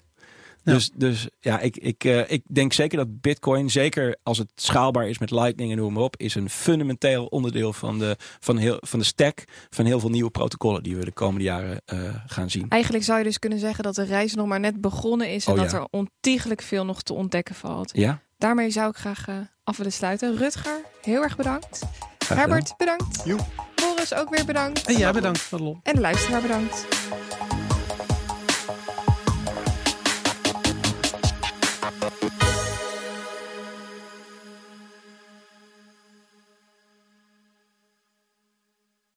[0.63, 5.19] Dus, dus ja, ik, ik, ik denk zeker dat Bitcoin, zeker als het schaalbaar is
[5.19, 8.99] met Lightning en noem maar op, is een fundamenteel onderdeel van de, van heel, van
[8.99, 11.81] de stack van heel veel nieuwe protocollen die we de komende jaren
[12.25, 12.65] gaan zien.
[12.69, 15.53] Eigenlijk zou je dus kunnen zeggen dat de reis nog maar net begonnen is en
[15.53, 17.91] oh dat er ontiegelijk veel nog te ontdekken valt.
[17.93, 18.21] Ja.
[18.41, 19.25] Daarmee zou ik graag
[19.63, 20.37] af willen sluiten.
[20.37, 21.81] Rutger, heel erg bedankt.
[22.27, 23.21] Herbert, bedankt.
[23.25, 23.45] Joep.
[23.75, 24.85] Boris, ook weer bedankt.
[24.85, 25.79] En jij bedankt, Madelon.
[25.83, 26.85] En de luisteraar bedankt.